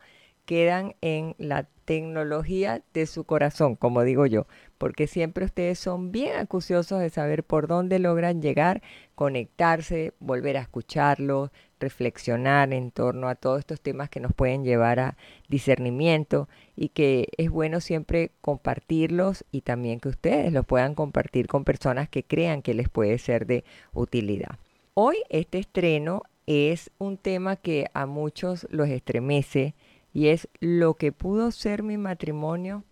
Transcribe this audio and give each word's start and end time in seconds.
quedan 0.49 0.95
en 1.03 1.35
la 1.37 1.69
tecnología 1.85 2.83
de 2.95 3.05
su 3.05 3.25
corazón, 3.25 3.77
como 3.77 4.03
digo 4.03 4.25
yo, 4.25 4.47
porque 4.79 5.07
siempre 5.07 5.45
ustedes 5.45 5.79
son 5.79 6.11
bien 6.11 6.37
acuciosos 6.39 7.01
de 7.01 7.11
saber 7.11 7.45
por 7.45 7.67
dónde 7.67 7.99
logran 7.99 8.41
llegar, 8.41 8.81
conectarse, 9.15 10.15
volver 10.21 10.57
a 10.57 10.63
escucharlos, 10.63 11.51
reflexionar 11.79 12.73
en 12.73 12.91
torno 12.93 13.29
a 13.29 13.35
todos 13.35 13.59
estos 13.59 13.83
temas 13.83 14.09
que 14.09 14.21
nos 14.21 14.33
pueden 14.33 14.65
llevar 14.65 15.01
a 15.01 15.17
discernimiento 15.49 16.49
y 16.75 16.89
que 16.89 17.29
es 17.37 17.51
bueno 17.51 17.83
siempre 17.83 18.31
compartirlos 18.41 19.45
y 19.53 19.61
también 19.61 20.01
que 20.01 20.09
ustedes 20.09 20.51
los 20.51 20.65
puedan 20.65 20.95
compartir 20.95 21.47
con 21.47 21.65
personas 21.65 22.09
que 22.09 22.23
crean 22.23 22.63
que 22.63 22.73
les 22.73 22.89
puede 22.89 23.19
ser 23.19 23.45
de 23.45 23.65
utilidad. 23.93 24.59
Hoy 24.95 25.19
este 25.29 25.59
estreno 25.59 26.23
es 26.47 26.91
un 26.97 27.19
tema 27.19 27.57
que 27.57 27.91
a 27.93 28.07
muchos 28.07 28.67
los 28.71 28.89
estremece, 28.89 29.75
y 30.19 30.31
es 30.31 30.49
lo 30.59 30.95
que 30.95 31.13
pudo 31.13 31.53
ser 31.53 31.85
mi 31.85 31.97
matrimonio 31.97 32.83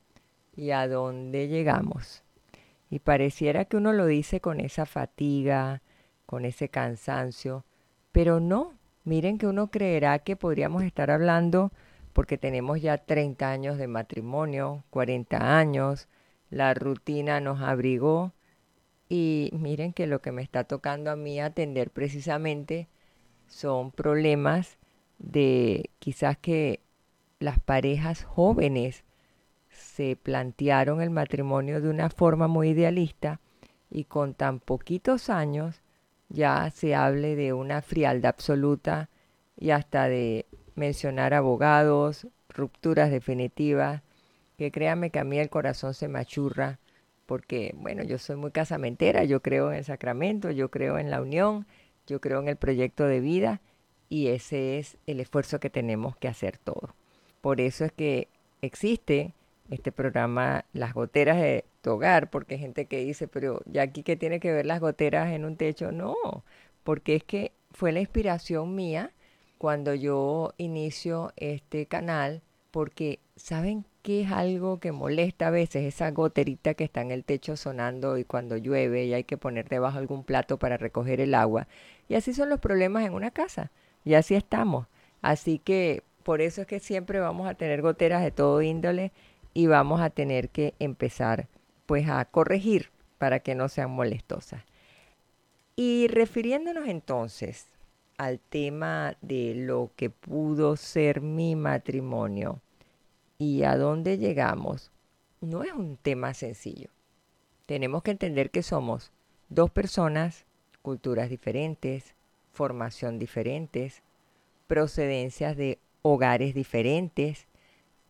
y 0.55 0.70
a 0.70 0.86
dónde 0.86 1.48
llegamos. 1.48 2.22
Y 2.88 3.00
pareciera 3.00 3.64
que 3.64 3.77
uno 3.77 3.92
lo 3.92 4.06
dice 4.06 4.41
con 4.41 4.60
esa 4.60 4.86
fatiga, 4.86 5.82
con 6.24 6.44
ese 6.44 6.69
cansancio, 6.69 7.64
pero 8.12 8.38
no, 8.38 8.74
miren 9.02 9.38
que 9.38 9.48
uno 9.48 9.72
creerá 9.72 10.20
que 10.20 10.36
podríamos 10.36 10.84
estar 10.84 11.10
hablando 11.10 11.72
porque 12.12 12.38
tenemos 12.38 12.80
ya 12.80 12.97
30 12.97 13.50
años 13.50 13.77
de 13.77 13.88
matrimonio, 13.88 14.84
40 14.91 15.58
años, 15.58 16.06
la 16.48 16.74
rutina 16.74 17.41
nos 17.41 17.60
abrigó 17.60 18.34
y 19.08 19.50
miren 19.52 19.92
que 19.92 20.06
lo 20.06 20.22
que 20.22 20.31
me 20.31 20.43
está 20.43 20.62
tocando 20.62 21.10
a 21.10 21.16
mí 21.16 21.41
atender 21.41 21.91
precisamente 21.91 22.87
son 23.48 23.91
problemas 23.91 24.78
de 25.19 25.91
quizás 25.98 26.38
que 26.38 26.85
las 27.38 27.60
parejas 27.60 28.24
jóvenes 28.24 29.04
se 29.69 30.16
plantearon 30.16 31.02
el 31.02 31.10
matrimonio 31.10 31.80
de 31.80 31.91
una 31.91 32.08
forma 32.08 32.48
muy 32.48 32.70
idealista 32.70 33.41
y 33.91 34.04
con 34.04 34.34
tan 34.34 34.58
poquitos 34.58 35.28
años 35.28 35.82
ya 36.28 36.70
se 36.70 36.94
hable 36.94 37.36
de 37.36 37.52
una 37.52 37.82
frialdad 37.82 38.30
absoluta 38.30 39.10
y 39.56 39.70
hasta 39.70 40.08
de 40.08 40.46
mencionar 40.75 41.34
abogados, 41.34 42.26
rupturas 42.48 43.10
definitivas, 43.10 44.02
que 44.56 44.70
créanme 44.70 45.10
que 45.10 45.19
a 45.19 45.25
mí 45.25 45.38
el 45.38 45.50
corazón 45.50 45.94
se 45.94 46.08
machurra, 46.08 46.78
porque 47.26 47.75
bueno, 47.76 48.02
yo 48.02 48.19
soy 48.19 48.36
muy 48.36 48.50
casamentera, 48.50 49.25
yo 49.25 49.41
creo 49.42 49.70
en 49.70 49.78
el 49.78 49.84
sacramento, 49.84 50.50
yo 50.50 50.70
creo 50.70 50.98
en 50.98 51.10
la 51.10 51.20
unión, 51.20 51.66
yo 52.06 52.20
creo 52.20 52.41
en 52.41 52.48
el 52.48 52.56
proyecto 52.56 53.04
de 53.04 53.20
vida 53.20 53.60
y 54.08 54.28
ese 54.28 54.78
es 54.78 54.96
el 55.06 55.20
esfuerzo 55.20 55.60
que 55.60 55.70
tenemos 55.70 56.16
que 56.16 56.28
hacer 56.28 56.58
todos. 56.58 56.91
Por 57.46 57.60
eso 57.60 57.84
es 57.84 57.92
que 57.92 58.26
existe 58.60 59.32
este 59.70 59.92
programa 59.92 60.64
Las 60.72 60.94
goteras 60.94 61.36
de 61.36 61.64
tu 61.80 61.92
hogar, 61.92 62.28
porque 62.28 62.54
hay 62.54 62.60
gente 62.60 62.86
que 62.86 63.04
dice, 63.04 63.28
pero 63.28 63.60
ya 63.66 63.82
aquí 63.82 64.02
que 64.02 64.16
tiene 64.16 64.40
que 64.40 64.50
ver 64.50 64.66
las 64.66 64.80
goteras 64.80 65.30
en 65.30 65.44
un 65.44 65.56
techo, 65.56 65.92
no, 65.92 66.16
porque 66.82 67.14
es 67.14 67.22
que 67.22 67.52
fue 67.70 67.92
la 67.92 68.00
inspiración 68.00 68.74
mía 68.74 69.12
cuando 69.58 69.94
yo 69.94 70.54
inicio 70.56 71.32
este 71.36 71.86
canal, 71.86 72.42
porque 72.72 73.20
saben 73.36 73.84
que 74.02 74.22
es 74.22 74.32
algo 74.32 74.80
que 74.80 74.90
molesta 74.90 75.46
a 75.46 75.50
veces, 75.50 75.84
esa 75.84 76.10
goterita 76.10 76.74
que 76.74 76.82
está 76.82 77.00
en 77.00 77.12
el 77.12 77.22
techo 77.22 77.56
sonando 77.56 78.18
y 78.18 78.24
cuando 78.24 78.56
llueve 78.56 79.04
y 79.04 79.14
hay 79.14 79.22
que 79.22 79.36
poner 79.36 79.68
debajo 79.68 79.98
algún 79.98 80.24
plato 80.24 80.58
para 80.58 80.78
recoger 80.78 81.20
el 81.20 81.32
agua. 81.32 81.68
Y 82.08 82.16
así 82.16 82.34
son 82.34 82.48
los 82.48 82.58
problemas 82.58 83.06
en 83.06 83.14
una 83.14 83.30
casa, 83.30 83.70
y 84.04 84.14
así 84.14 84.34
estamos. 84.34 84.88
Así 85.22 85.60
que 85.60 86.02
por 86.26 86.41
eso 86.42 86.62
es 86.62 86.66
que 86.66 86.81
siempre 86.81 87.20
vamos 87.20 87.48
a 87.48 87.54
tener 87.54 87.82
goteras 87.82 88.20
de 88.20 88.32
todo 88.32 88.60
índole 88.60 89.12
y 89.54 89.69
vamos 89.69 90.00
a 90.00 90.10
tener 90.10 90.48
que 90.48 90.75
empezar 90.81 91.47
pues 91.87 92.09
a 92.09 92.25
corregir 92.25 92.91
para 93.16 93.38
que 93.38 93.54
no 93.54 93.69
sean 93.69 93.92
molestosas. 93.92 94.64
Y 95.76 96.09
refiriéndonos 96.09 96.88
entonces 96.88 97.69
al 98.19 98.41
tema 98.41 99.16
de 99.20 99.54
lo 99.54 99.92
que 99.94 100.10
pudo 100.10 100.76
ser 100.76 101.20
mi 101.20 101.54
matrimonio 101.54 102.60
y 103.38 103.62
a 103.62 103.76
dónde 103.76 104.19
llegamos, 104.19 104.91
no 105.41 105.62
es 105.62 105.75
un 105.75 105.97
tema 105.97 106.34
sencillo. 106.34 106.91
Tenemos 107.66 108.03
que 108.03 108.10
entender 108.10 108.50
que 108.50 108.64
somos 108.64 109.12
dos 109.48 109.70
personas, 109.70 110.44
culturas 110.82 111.31
diferentes, 111.31 112.16
formación 112.53 113.20
diferentes, 113.20 114.03
procedencias 114.66 115.56
de 115.56 115.78
hogares 116.06 116.55
diferentes. 116.55 117.47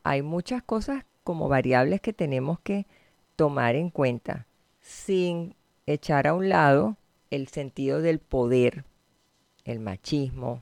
Hay 0.04 0.22
muchas 0.22 0.62
cosas 0.62 1.04
como 1.24 1.48
variables 1.48 2.00
que 2.00 2.12
tenemos 2.12 2.60
que 2.60 2.86
tomar 3.36 3.74
en 3.74 3.90
cuenta 3.90 4.46
sin 4.80 5.56
echar 5.86 6.26
a 6.26 6.34
un 6.34 6.48
lado 6.48 6.96
el 7.30 7.48
sentido 7.48 8.00
del 8.00 8.18
poder, 8.18 8.84
el 9.64 9.80
machismo, 9.80 10.60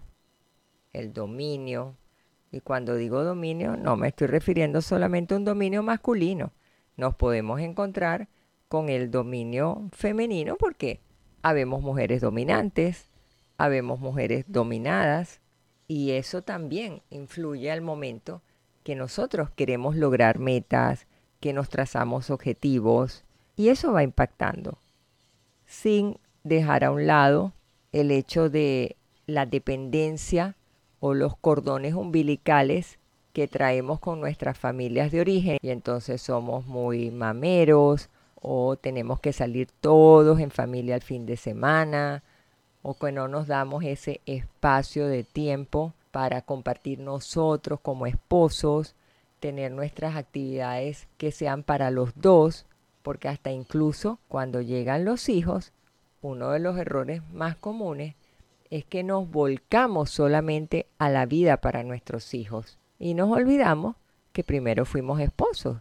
el 0.93 1.13
dominio. 1.13 1.97
Y 2.51 2.61
cuando 2.61 2.95
digo 2.97 3.25
dominio, 3.25 3.77
no 3.77 3.97
me 3.97 4.09
estoy 4.09 4.29
refiriendo 4.29 4.81
solamente 4.81 5.35
a 5.35 5.37
un 5.37 5.45
dominio 5.45 5.83
masculino. 5.83 6.53
Nos 6.97 7.15
podemos 7.17 7.61
encontrar 7.61 8.29
con 8.69 8.89
el 8.89 9.11
dominio 9.11 9.89
femenino 9.93 10.57
porque 10.57 11.01
habemos 11.43 11.83
mujeres 11.83 12.23
dominantes, 12.23 13.11
habemos 13.59 14.01
mujeres 14.01 14.45
dominadas, 14.49 15.41
y 15.89 16.13
eso 16.13 16.43
también 16.43 17.03
influye 17.11 17.71
al 17.71 17.81
momento 17.81 18.43
que 18.83 18.95
nosotros 18.95 19.51
queremos 19.51 19.97
lograr 19.97 20.39
metas, 20.39 21.07
que 21.41 21.53
nos 21.53 21.69
trazamos 21.69 22.31
objetivos, 22.31 23.25
y 23.57 23.69
eso 23.69 23.93
va 23.93 24.03
impactando, 24.03 24.79
sin 25.67 26.19
dejar 26.43 26.85
a 26.85 26.91
un 26.91 27.07
lado 27.07 27.53
el 27.93 28.11
hecho 28.11 28.51
de 28.51 28.97
la 29.27 29.47
dependencia 29.47 30.57
o 31.01 31.15
los 31.15 31.37
cordones 31.37 31.95
umbilicales 31.95 32.99
que 33.33 33.49
traemos 33.49 34.01
con 34.01 34.21
nuestras 34.21 34.57
familias 34.59 35.11
de 35.11 35.21
origen 35.21 35.59
y 35.61 35.71
entonces 35.71 36.23
somos 36.23 36.67
muy 36.67 37.11
mameros 37.11 38.11
o 38.41 38.77
tenemos 38.77 39.21
que 39.21 39.33
salir 39.33 39.69
todos 39.81 40.41
en 40.41 40.51
familia 40.51 40.95
al 40.95 41.03
fin 41.03 41.27
de 41.27 41.37
semana 41.37 42.23
o 42.87 42.93
que 42.93 43.13
no 43.13 43.29
nos 43.29 43.47
damos 43.47 43.83
ese 43.83 44.21
espacio 44.27 45.09
de 45.09 45.25
tiempo 45.25 45.95
para 46.11 46.43
compartir 46.43 47.01
nosotros 47.01 47.81
como 47.81 48.07
esposos, 48.07 48.95
tener 49.41 49.73
nuestras 49.73 50.17
actividades 50.17 51.09
que 51.17 51.33
sean 51.33 51.63
para 51.63 51.91
los 51.91 52.11
dos, 52.15 52.67
porque 53.03 53.29
hasta 53.29 53.51
incluso 53.51 54.19
cuando 54.29 54.61
llegan 54.61 55.07
los 55.07 55.31
hijos, 55.31 55.73
uno 56.21 56.51
de 56.51 56.59
los 56.59 56.77
errores 56.77 57.23
más 57.33 57.57
comunes 57.57 58.17
es 58.69 58.85
que 58.85 59.03
nos 59.03 59.31
volcamos 59.31 60.11
solamente 60.11 60.87
a 60.99 61.09
la 61.09 61.25
vida 61.25 61.63
para 61.63 61.85
nuestros 61.85 62.35
hijos 62.35 62.79
y 62.99 63.15
nos 63.15 63.31
olvidamos 63.31 63.97
que 64.33 64.45
primero 64.45 64.85
fuimos 64.85 65.21
esposos. 65.21 65.79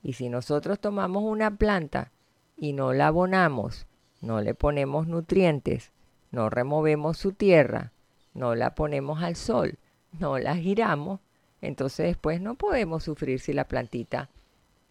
Y 0.00 0.12
si 0.12 0.28
nosotros 0.28 0.78
tomamos 0.78 1.24
una 1.24 1.56
planta 1.56 2.12
y 2.56 2.72
no 2.72 2.92
la 2.92 3.08
abonamos, 3.08 3.86
no 4.20 4.40
le 4.40 4.54
ponemos 4.54 5.08
nutrientes, 5.08 5.90
no 6.36 6.50
removemos 6.50 7.16
su 7.16 7.32
tierra, 7.32 7.92
no 8.34 8.54
la 8.54 8.74
ponemos 8.74 9.22
al 9.22 9.36
sol, 9.36 9.78
no 10.20 10.38
la 10.38 10.54
giramos, 10.54 11.20
entonces 11.62 12.08
después 12.08 12.42
no 12.42 12.56
podemos 12.56 13.04
sufrir 13.04 13.40
si 13.40 13.54
la 13.54 13.66
plantita 13.68 14.28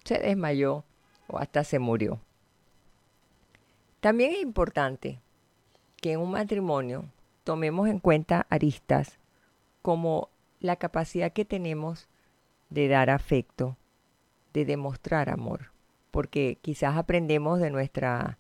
se 0.04 0.18
desmayó 0.18 0.86
o 1.28 1.38
hasta 1.38 1.64
se 1.64 1.78
murió. 1.78 2.20
También 4.00 4.32
es 4.32 4.42
importante 4.42 5.20
que 6.02 6.14
en 6.14 6.20
un 6.20 6.32
matrimonio 6.32 7.06
tomemos 7.44 7.90
en 7.90 8.00
cuenta 8.00 8.48
aristas 8.50 9.20
como 9.84 10.30
la 10.60 10.78
capacidad 10.78 11.32
que 11.32 11.46
tenemos 11.46 12.08
de 12.72 12.88
dar 12.88 13.12
afecto, 13.12 13.78
de 14.52 14.66
demostrar 14.66 15.30
amor, 15.30 15.72
porque 16.10 16.58
quizás 16.64 16.98
aprendemos 16.98 17.60
de 17.60 17.70
nuestra 17.70 18.40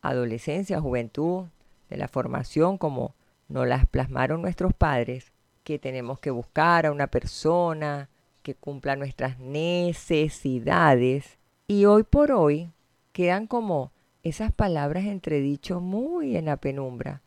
adolescencia, 0.00 0.80
juventud, 0.80 1.48
de 1.90 1.98
la 1.98 2.08
formación, 2.08 2.78
como 2.78 3.14
nos 3.48 3.66
las 3.66 3.86
plasmaron 3.86 4.40
nuestros 4.40 4.72
padres, 4.72 5.32
que 5.64 5.78
tenemos 5.78 6.20
que 6.20 6.30
buscar 6.30 6.86
a 6.86 6.92
una 6.92 7.08
persona 7.08 8.08
que 8.42 8.54
cumpla 8.54 8.96
nuestras 8.96 9.38
necesidades. 9.38 11.36
Y 11.68 11.84
hoy 11.84 12.04
por 12.04 12.32
hoy 12.32 12.70
quedan 13.12 13.46
como 13.46 13.92
esas 14.22 14.52
palabras 14.52 15.04
entredicho 15.04 15.80
muy 15.80 16.36
en 16.36 16.46
la 16.46 16.56
penumbra. 16.56 17.22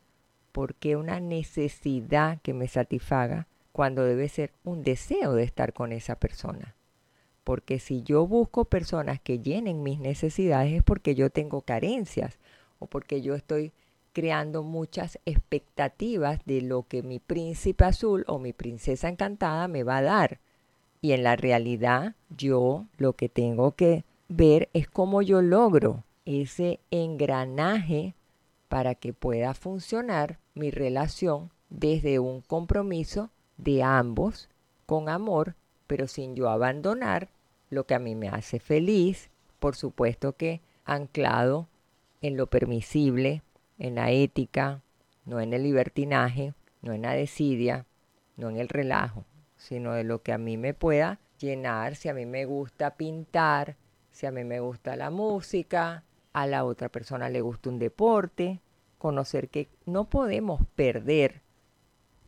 porque 0.52 0.96
una 0.96 1.20
necesidad 1.20 2.40
que 2.44 2.54
me 2.54 2.68
satisfaga 2.68 3.48
cuando 3.72 4.06
debe 4.06 4.30
ser 4.30 4.52
un 4.64 4.84
deseo 4.84 5.34
de 5.34 5.44
estar 5.44 5.74
con 5.74 5.92
esa 5.92 6.16
persona? 6.16 6.76
Porque 7.44 7.80
si 7.80 8.04
yo 8.04 8.28
busco 8.28 8.66
personas 8.66 9.20
que 9.20 9.40
llenen 9.40 9.82
mis 9.82 10.00
necesidades 10.00 10.74
es 10.74 10.84
porque 10.84 11.16
yo 11.16 11.32
tengo 11.32 11.62
carencias 11.62 12.38
o 12.78 12.86
porque 12.86 13.24
yo 13.24 13.34
estoy 13.34 13.72
creando 14.14 14.64
muchas 14.64 15.20
expectativas 15.26 16.40
de 16.46 16.62
lo 16.62 16.84
que 16.84 17.04
mi 17.04 17.20
príncipe 17.20 17.84
azul 17.84 18.24
o 18.28 18.40
mi 18.40 18.54
princesa 18.54 19.10
encantada 19.10 19.68
me 19.68 19.84
va 19.84 19.98
a 19.98 20.04
dar. 20.04 20.40
Y 21.02 21.12
en 21.12 21.24
la 21.24 21.36
realidad 21.36 22.16
yo 22.30 22.86
lo 22.98 23.14
que 23.14 23.28
tengo 23.28 23.74
que 23.74 24.06
ver 24.30 24.70
es 24.74 24.88
cómo 24.88 25.22
yo 25.22 25.42
logro 25.42 26.04
ese 26.26 26.80
engranaje 26.92 28.14
para 28.70 28.96
que 28.96 29.14
pueda 29.14 29.54
funcionar 29.54 30.40
mi 30.56 30.72
relación 30.72 31.52
desde 31.70 32.20
un 32.20 32.42
compromiso 32.42 33.30
de 33.58 33.84
ambos 33.84 34.50
con 34.86 35.10
amor, 35.10 35.56
pero 35.88 36.08
sin 36.08 36.36
yo 36.36 36.50
abandonar 36.50 37.30
lo 37.70 37.86
que 37.86 37.96
a 37.96 38.00
mí 38.00 38.16
me 38.16 38.30
hace 38.30 38.60
feliz, 38.60 39.30
por 39.60 39.76
supuesto 39.76 40.34
que 40.34 40.62
anclado 40.86 41.68
en 42.22 42.38
lo 42.38 42.48
permisible, 42.48 43.42
en 43.84 43.96
la 43.96 44.12
ética, 44.12 44.82
no 45.26 45.42
en 45.42 45.54
el 45.54 45.64
libertinaje, 45.64 46.54
no 46.82 46.94
en 46.94 47.02
la 47.02 47.12
desidia, 47.12 47.86
no 48.38 48.50
en 48.50 48.58
el 48.58 48.70
relajo, 48.70 49.26
sino 49.58 49.92
de 49.92 50.06
lo 50.06 50.24
que 50.24 50.32
a 50.32 50.38
mí 50.38 50.56
me 50.56 50.74
pueda 50.74 51.20
llenar, 51.38 51.98
si 51.98 52.08
a 52.08 52.14
mí 52.14 52.26
me 52.26 52.46
gusta 52.46 52.96
pintar, 52.96 53.76
si 54.10 54.26
a 54.26 54.32
mí 54.32 54.46
me 54.46 54.62
gusta 54.62 54.96
la 54.96 55.10
música, 55.10 56.06
a 56.32 56.48
la 56.48 56.64
otra 56.64 56.88
persona 56.88 57.28
le 57.28 57.42
gusta 57.42 57.70
un 57.70 57.78
deporte, 57.78 58.62
conocer 59.00 59.50
que 59.50 59.68
no 59.86 60.06
podemos 60.06 60.62
perder 60.76 61.42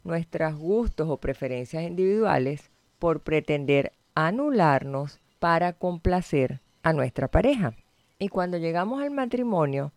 nuestros 0.03 0.55
gustos 0.57 1.07
o 1.09 1.17
preferencias 1.17 1.83
individuales 1.83 2.69
por 2.99 3.21
pretender 3.21 3.93
anularnos 4.13 5.21
para 5.39 5.71
complacer 5.71 6.59
a 6.83 6.91
nuestra 6.91 7.29
pareja. 7.29 7.75
Y 8.19 8.27
cuando 8.27 8.57
llegamos 8.57 9.01
al 9.01 9.11
matrimonio, 9.11 9.93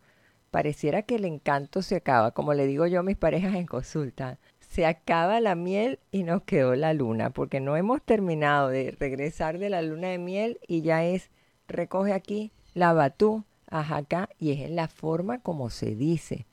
pareciera 0.49 1.03
que 1.03 1.15
el 1.15 1.25
encanto 1.25 1.81
se 1.81 1.97
acaba, 1.97 2.31
como 2.31 2.53
le 2.53 2.67
digo 2.67 2.87
yo 2.87 2.99
a 2.99 3.03
mis 3.03 3.17
parejas 3.17 3.55
en 3.55 3.65
consulta, 3.65 4.39
se 4.59 4.85
acaba 4.85 5.39
la 5.39 5.55
miel 5.55 5.99
y 6.11 6.23
nos 6.23 6.43
quedó 6.43 6.75
la 6.75 6.93
luna, 6.93 7.31
porque 7.31 7.59
no 7.59 7.75
hemos 7.75 8.01
terminado 8.01 8.69
de 8.69 8.95
regresar 8.99 9.57
de 9.57 9.69
la 9.69 9.81
luna 9.81 10.09
de 10.09 10.19
miel 10.19 10.59
y 10.67 10.81
ya 10.81 11.03
es, 11.03 11.31
recoge 11.67 12.13
aquí, 12.13 12.51
lava 12.73 13.09
tú, 13.09 13.43
acá, 13.67 14.29
y 14.39 14.51
es 14.51 14.59
en 14.61 14.75
la 14.75 14.87
forma 14.87 15.39
como 15.39 15.69
se 15.69 15.95
dice, 15.95 16.45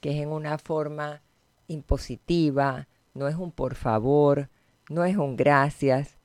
que 0.00 0.10
es 0.10 0.22
en 0.22 0.28
una 0.28 0.58
forma 0.58 1.22
impositiva, 1.66 2.88
no 3.14 3.28
es 3.28 3.36
un 3.36 3.52
por 3.52 3.74
favor, 3.74 4.48
no 4.88 5.04
es 5.04 5.16
un 5.16 5.36
gracias, 5.36 6.18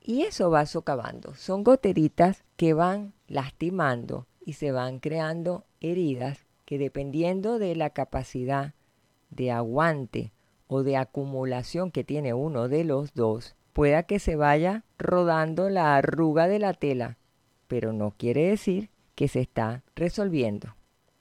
y 0.00 0.22
eso 0.22 0.50
va 0.50 0.66
socavando. 0.66 1.34
Son 1.34 1.64
goteritas 1.64 2.44
que 2.56 2.74
van 2.74 3.14
lastimando 3.26 4.26
y 4.44 4.54
se 4.54 4.70
van 4.70 4.98
creando 4.98 5.64
heridas 5.80 6.43
que 6.64 6.78
dependiendo 6.78 7.58
de 7.58 7.76
la 7.76 7.90
capacidad 7.90 8.74
de 9.30 9.50
aguante 9.50 10.32
o 10.66 10.82
de 10.82 10.96
acumulación 10.96 11.90
que 11.90 12.04
tiene 12.04 12.34
uno 12.34 12.68
de 12.68 12.84
los 12.84 13.14
dos, 13.14 13.56
pueda 13.72 14.04
que 14.04 14.18
se 14.18 14.36
vaya 14.36 14.84
rodando 14.98 15.68
la 15.68 15.96
arruga 15.96 16.46
de 16.46 16.58
la 16.58 16.72
tela, 16.72 17.18
pero 17.66 17.92
no 17.92 18.12
quiere 18.16 18.48
decir 18.48 18.90
que 19.14 19.28
se 19.28 19.40
está 19.40 19.82
resolviendo. 19.94 20.76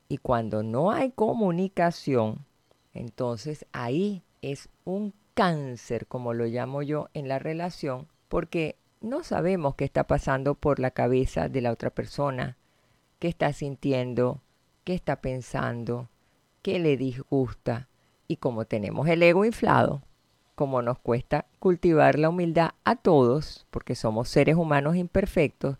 Y 0.07 0.17
cuando 0.17 0.63
no 0.63 0.91
hay 0.91 1.11
comunicación, 1.11 2.45
entonces 2.93 3.65
ahí 3.71 4.23
es 4.41 4.69
un 4.85 5.13
cáncer, 5.33 6.05
como 6.05 6.33
lo 6.33 6.45
llamo 6.45 6.83
yo, 6.83 7.09
en 7.13 7.27
la 7.27 7.39
relación, 7.39 8.07
porque 8.29 8.77
no 9.01 9.23
sabemos 9.23 9.75
qué 9.75 9.85
está 9.85 10.05
pasando 10.05 10.53
por 10.55 10.79
la 10.79 10.91
cabeza 10.91 11.49
de 11.49 11.61
la 11.61 11.71
otra 11.71 11.89
persona, 11.89 12.57
qué 13.17 13.27
está 13.27 13.51
sintiendo, 13.51 14.41
qué 14.83 14.93
está 14.93 15.17
pensando, 15.17 16.09
qué 16.61 16.79
le 16.79 16.97
disgusta. 16.97 17.87
Y 18.27 18.37
como 18.37 18.65
tenemos 18.65 19.07
el 19.07 19.21
ego 19.23 19.45
inflado, 19.45 20.01
como 20.55 20.81
nos 20.81 20.99
cuesta 20.99 21.45
cultivar 21.59 22.19
la 22.19 22.29
humildad 22.29 22.71
a 22.83 22.95
todos, 22.95 23.65
porque 23.71 23.95
somos 23.95 24.29
seres 24.29 24.55
humanos 24.55 24.95
imperfectos, 24.95 25.77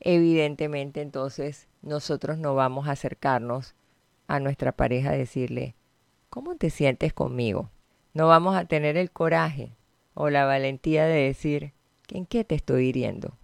evidentemente 0.00 1.00
entonces 1.00 1.68
nosotros 1.82 2.38
no 2.38 2.54
vamos 2.54 2.88
a 2.88 2.92
acercarnos 2.92 3.74
a 4.26 4.40
nuestra 4.40 4.72
pareja 4.72 5.10
a 5.10 5.16
decirle, 5.16 5.74
¿cómo 6.30 6.56
te 6.56 6.70
sientes 6.70 7.12
conmigo? 7.12 7.70
No 8.14 8.28
vamos 8.28 8.56
a 8.56 8.64
tener 8.64 8.96
el 8.96 9.10
coraje 9.10 9.70
o 10.14 10.30
la 10.30 10.44
valentía 10.44 11.06
de 11.06 11.26
decir, 11.26 11.72
¿en 12.08 12.26
qué 12.26 12.44
te 12.44 12.54
estoy 12.54 12.86
hiriendo? 12.86 13.34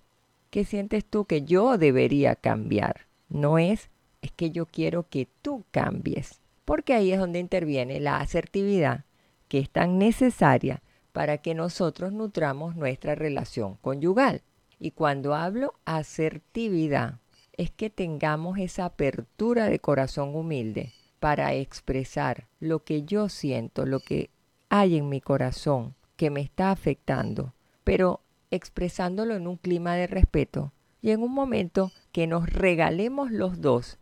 ¿Qué 0.50 0.65
sientes 0.65 1.05
tú 1.05 1.25
que 1.25 1.43
yo 1.43 1.78
debería 1.78 2.37
cambiar? 2.37 3.07
No 3.28 3.59
es 3.59 3.90
es 4.25 4.33
que 4.33 4.50
yo 4.50 4.64
quiero 4.64 5.07
que 5.11 5.28
tú 5.43 5.66
cambies, 5.71 6.40
porque 6.64 6.95
ahí 6.95 7.12
es 7.12 7.19
donde 7.19 7.40
interviene 7.40 8.00
la 8.00 8.21
asertividad 8.21 9.04
que 9.49 9.59
es 9.59 9.69
tan 9.69 9.99
necesaria 9.99 10.83
para 11.12 11.38
que 11.38 11.54
nosotros 11.54 12.11
nutramos 12.11 12.75
nuestra 12.75 13.14
relación 13.14 13.75
conyugal. 13.83 14.40
Y 14.78 14.93
cuando 14.93 15.35
hablo 15.35 15.75
asertividad, 15.85 17.21
es 17.52 17.71
que 17.71 17.90
tengamos 17.90 18.59
esa 18.59 18.87
apertura 18.87 19.69
de 19.69 19.78
corazón 19.78 20.35
humilde 20.35 20.95
para 21.21 21.52
expresar 21.52 22.49
lo 22.61 22.83
que 22.83 23.02
yo 23.02 23.28
siento, 23.28 23.85
lo 23.85 24.00
que 24.00 24.31
hay 24.71 24.97
en 24.97 25.11
mi 25.11 25.21
corazón 25.21 25.95
que 26.16 26.31
me 26.31 26.40
está 26.40 26.71
afectando, 26.71 27.52
pero 27.85 28.23
expresándolo 28.50 29.37
en 29.37 29.47
un 29.47 29.59
clima 29.59 29.97
de 29.97 30.07
respeto 30.07 30.73
y 31.02 31.11
en 31.11 31.23
un 31.23 31.33
momento 31.35 31.93
que 32.11 32.26
nos 32.26 32.49
regalemos 32.49 33.31
los 33.31 33.61
dos 33.61 33.99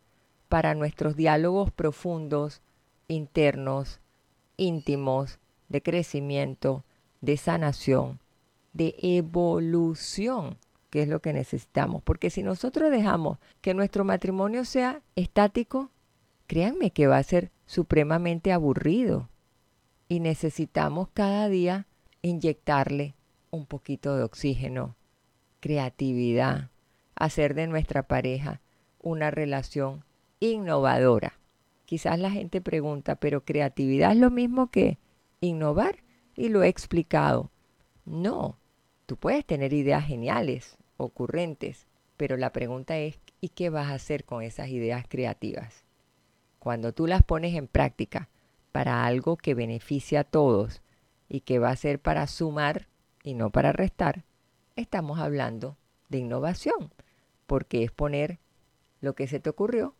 para 0.52 0.74
nuestros 0.74 1.16
diálogos 1.16 1.70
profundos, 1.72 2.60
internos, 3.08 4.00
íntimos, 4.58 5.38
de 5.70 5.82
crecimiento, 5.82 6.84
de 7.22 7.38
sanación, 7.38 8.20
de 8.74 8.94
evolución, 8.98 10.58
que 10.90 11.00
es 11.00 11.08
lo 11.08 11.22
que 11.22 11.32
necesitamos. 11.32 12.02
Porque 12.02 12.28
si 12.28 12.42
nosotros 12.42 12.90
dejamos 12.90 13.38
que 13.62 13.72
nuestro 13.72 14.04
matrimonio 14.04 14.66
sea 14.66 15.00
estático, 15.16 15.90
créanme 16.46 16.90
que 16.90 17.06
va 17.06 17.16
a 17.16 17.22
ser 17.22 17.50
supremamente 17.64 18.52
aburrido. 18.52 19.30
Y 20.06 20.20
necesitamos 20.20 21.08
cada 21.14 21.48
día 21.48 21.86
inyectarle 22.20 23.14
un 23.50 23.64
poquito 23.64 24.18
de 24.18 24.24
oxígeno, 24.24 24.96
creatividad, 25.60 26.68
hacer 27.14 27.54
de 27.54 27.68
nuestra 27.68 28.02
pareja 28.02 28.60
una 29.00 29.30
relación 29.30 30.04
innovadora. 30.50 31.38
Quizás 31.84 32.18
la 32.18 32.30
gente 32.30 32.60
pregunta, 32.60 33.16
pero 33.16 33.44
creatividad 33.44 34.12
es 34.12 34.18
lo 34.18 34.30
mismo 34.30 34.70
que 34.70 34.98
innovar 35.40 36.02
y 36.34 36.48
lo 36.48 36.62
he 36.62 36.68
explicado. 36.68 37.50
No, 38.04 38.58
tú 39.06 39.16
puedes 39.16 39.44
tener 39.44 39.72
ideas 39.72 40.04
geniales, 40.04 40.76
ocurrentes, 40.96 41.86
pero 42.16 42.36
la 42.36 42.52
pregunta 42.52 42.98
es, 42.98 43.20
¿y 43.40 43.50
qué 43.50 43.70
vas 43.70 43.90
a 43.90 43.94
hacer 43.94 44.24
con 44.24 44.42
esas 44.42 44.68
ideas 44.68 45.04
creativas? 45.08 45.84
Cuando 46.58 46.92
tú 46.92 47.06
las 47.06 47.22
pones 47.22 47.54
en 47.54 47.66
práctica 47.66 48.28
para 48.70 49.04
algo 49.04 49.36
que 49.36 49.54
beneficia 49.54 50.20
a 50.20 50.24
todos 50.24 50.82
y 51.28 51.40
que 51.40 51.58
va 51.58 51.70
a 51.70 51.76
ser 51.76 52.00
para 52.00 52.26
sumar 52.26 52.88
y 53.22 53.34
no 53.34 53.50
para 53.50 53.72
restar, 53.72 54.24
estamos 54.76 55.18
hablando 55.18 55.76
de 56.08 56.18
innovación, 56.18 56.92
porque 57.46 57.84
es 57.84 57.90
poner 57.90 58.38
lo 59.00 59.14
que 59.14 59.26
se 59.26 59.40
te 59.40 59.50
ocurrió, 59.50 59.94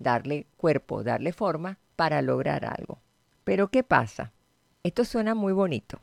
darle 0.00 0.46
cuerpo, 0.56 1.04
darle 1.04 1.32
forma 1.32 1.78
para 1.94 2.22
lograr 2.22 2.64
algo. 2.64 2.98
Pero 3.44 3.68
¿qué 3.68 3.84
pasa? 3.84 4.32
Esto 4.82 5.04
suena 5.04 5.36
muy 5.36 5.52
bonito, 5.52 6.00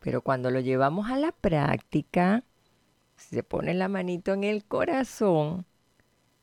pero 0.00 0.20
cuando 0.20 0.50
lo 0.50 0.60
llevamos 0.60 1.08
a 1.08 1.16
la 1.16 1.32
práctica, 1.32 2.44
se 3.16 3.42
pone 3.42 3.72
la 3.74 3.88
manito 3.88 4.34
en 4.34 4.44
el 4.44 4.64
corazón, 4.64 5.64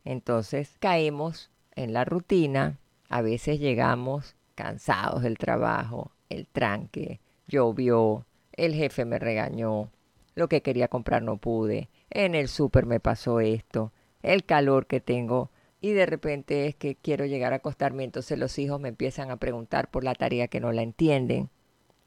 entonces 0.06 0.78
caemos 0.80 1.52
en 1.76 1.94
la 1.94 2.06
rutina, 2.06 2.80
a 3.10 3.22
veces 3.22 3.60
llegamos 3.60 4.36
cansados 4.56 5.22
del 5.22 5.38
trabajo, 5.38 6.12
el 6.30 6.48
tranque, 6.48 7.20
llovió, 7.48 8.26
el 8.54 8.74
jefe 8.74 9.04
me 9.04 9.20
regañó, 9.20 9.90
lo 10.34 10.48
que 10.48 10.62
quería 10.62 10.88
comprar 10.88 11.22
no 11.22 11.38
pude, 11.38 11.90
en 12.10 12.36
el 12.36 12.48
súper 12.48 12.86
me 12.86 13.02
pasó 13.02 13.42
esto, 13.42 13.92
el 14.22 14.46
calor 14.46 14.88
que 14.88 15.02
tengo 15.02 15.50
y 15.86 15.94
de 15.94 16.08
repente 16.08 16.66
es 16.66 16.76
que 16.76 16.96
quiero 16.96 17.28
llegar 17.28 17.54
a 17.54 17.58
acostarme, 17.58 18.04
entonces 18.04 18.40
los 18.40 18.58
hijos 18.58 18.82
me 18.82 18.90
empiezan 18.90 19.30
a 19.30 19.38
preguntar 19.38 19.92
por 19.92 20.04
la 20.04 20.16
tarea 20.16 20.48
que 20.48 20.60
no 20.60 20.72
la 20.72 20.82
entienden. 20.82 21.52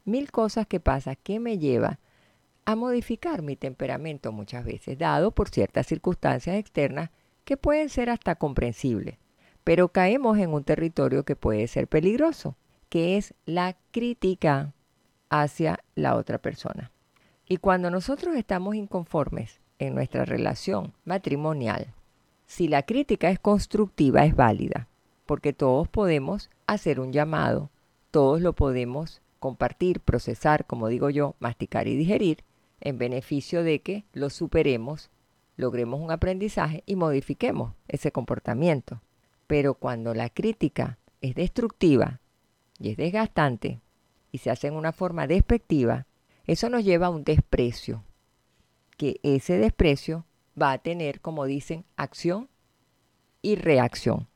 Mil 0.03 0.33
cosas 0.33 0.67
que 0.67 0.81
pasan 0.81 1.15
que 1.23 1.39
me 1.39 1.59
lleva 1.59 1.97
a 2.65 2.75
modificar 2.75 3.41
mi 3.41 3.55
temperamento 3.55 4.33
muchas 4.33 4.65
veces, 4.65 4.97
dado 4.97 5.31
por 5.31 5.47
ciertas 5.47 5.87
circunstancias 5.87 6.57
externas 6.57 7.11
que 7.45 7.55
pueden 7.55 7.87
ser 7.87 8.09
hasta 8.09 8.35
comprensibles. 8.35 9.17
Pero 9.63 9.87
caemos 9.87 10.37
en 10.39 10.53
un 10.53 10.65
territorio 10.65 11.23
que 11.23 11.37
puede 11.37 11.65
ser 11.67 11.87
peligroso, 11.87 12.57
que 12.89 13.15
es 13.15 13.33
la 13.45 13.77
crítica 13.91 14.73
hacia 15.29 15.79
la 15.95 16.17
otra 16.17 16.37
persona. 16.39 16.91
Y 17.47 17.55
cuando 17.55 17.89
nosotros 17.89 18.35
estamos 18.35 18.75
inconformes 18.75 19.61
en 19.77 19.95
nuestra 19.95 20.25
relación 20.25 20.91
matrimonial, 21.05 21.93
si 22.49 22.67
la 22.67 22.81
crítica 22.81 23.29
es 23.29 23.37
constructiva 23.37 24.25
es 24.25 24.35
válida, 24.35 24.87
porque 25.27 25.53
todos 25.53 25.87
podemos 25.87 26.49
hacer 26.65 26.99
un 26.99 27.13
llamado, 27.13 27.69
todos 28.09 28.41
lo 28.41 28.53
podemos 28.53 29.21
compartir, 29.39 29.99
procesar, 29.99 30.65
como 30.65 30.87
digo 30.87 31.11
yo, 31.11 31.35
masticar 31.39 31.87
y 31.87 31.95
digerir, 31.95 32.43
en 32.81 32.97
beneficio 32.97 33.61
de 33.61 33.81
que 33.83 34.03
lo 34.13 34.31
superemos, 34.31 35.11
logremos 35.57 36.01
un 36.01 36.09
aprendizaje 36.09 36.81
y 36.87 36.95
modifiquemos 36.95 37.75
ese 37.87 38.11
comportamiento. 38.11 38.99
Pero 39.45 39.75
cuando 39.75 40.15
la 40.15 40.31
crítica 40.31 40.97
es 41.21 41.35
destructiva 41.35 42.19
y 42.79 42.89
es 42.89 42.97
desgastante 42.97 43.79
y 44.31 44.39
se 44.39 44.49
hace 44.49 44.67
en 44.67 44.73
una 44.73 44.91
forma 44.91 45.27
despectiva, 45.27 46.07
eso 46.47 46.67
nos 46.67 46.83
lleva 46.83 47.07
a 47.07 47.11
un 47.11 47.23
desprecio, 47.23 48.03
que 48.97 49.19
ese 49.21 49.59
desprecio 49.59 50.25
va 50.59 50.71
a 50.71 50.77
tener, 50.77 51.21
como 51.21 51.45
dicen, 51.45 51.85
acción 51.95 52.49
y 53.41 53.55
reacción. 53.55 54.27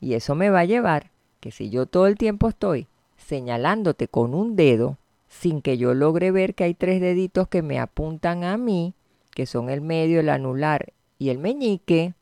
Y 0.00 0.14
eso 0.14 0.34
me 0.34 0.50
va 0.50 0.60
a 0.60 0.64
llevar 0.64 1.10
que 1.40 1.50
si 1.50 1.70
yo 1.70 1.86
todo 1.86 2.06
el 2.06 2.16
tiempo 2.16 2.48
estoy 2.48 2.88
señalándote 3.16 4.08
con 4.08 4.34
un 4.34 4.56
dedo, 4.56 4.98
sin 5.28 5.62
que 5.62 5.78
yo 5.78 5.94
logre 5.94 6.30
ver 6.30 6.54
que 6.54 6.64
hay 6.64 6.74
tres 6.74 7.00
deditos 7.00 7.48
que 7.48 7.62
me 7.62 7.78
apuntan 7.78 8.44
a 8.44 8.56
mí, 8.56 8.94
que 9.34 9.46
son 9.46 9.68
el 9.70 9.80
medio, 9.80 10.20
el 10.20 10.28
anular 10.28 10.92
y 11.18 11.30
el 11.30 11.38
meñique, 11.38 12.14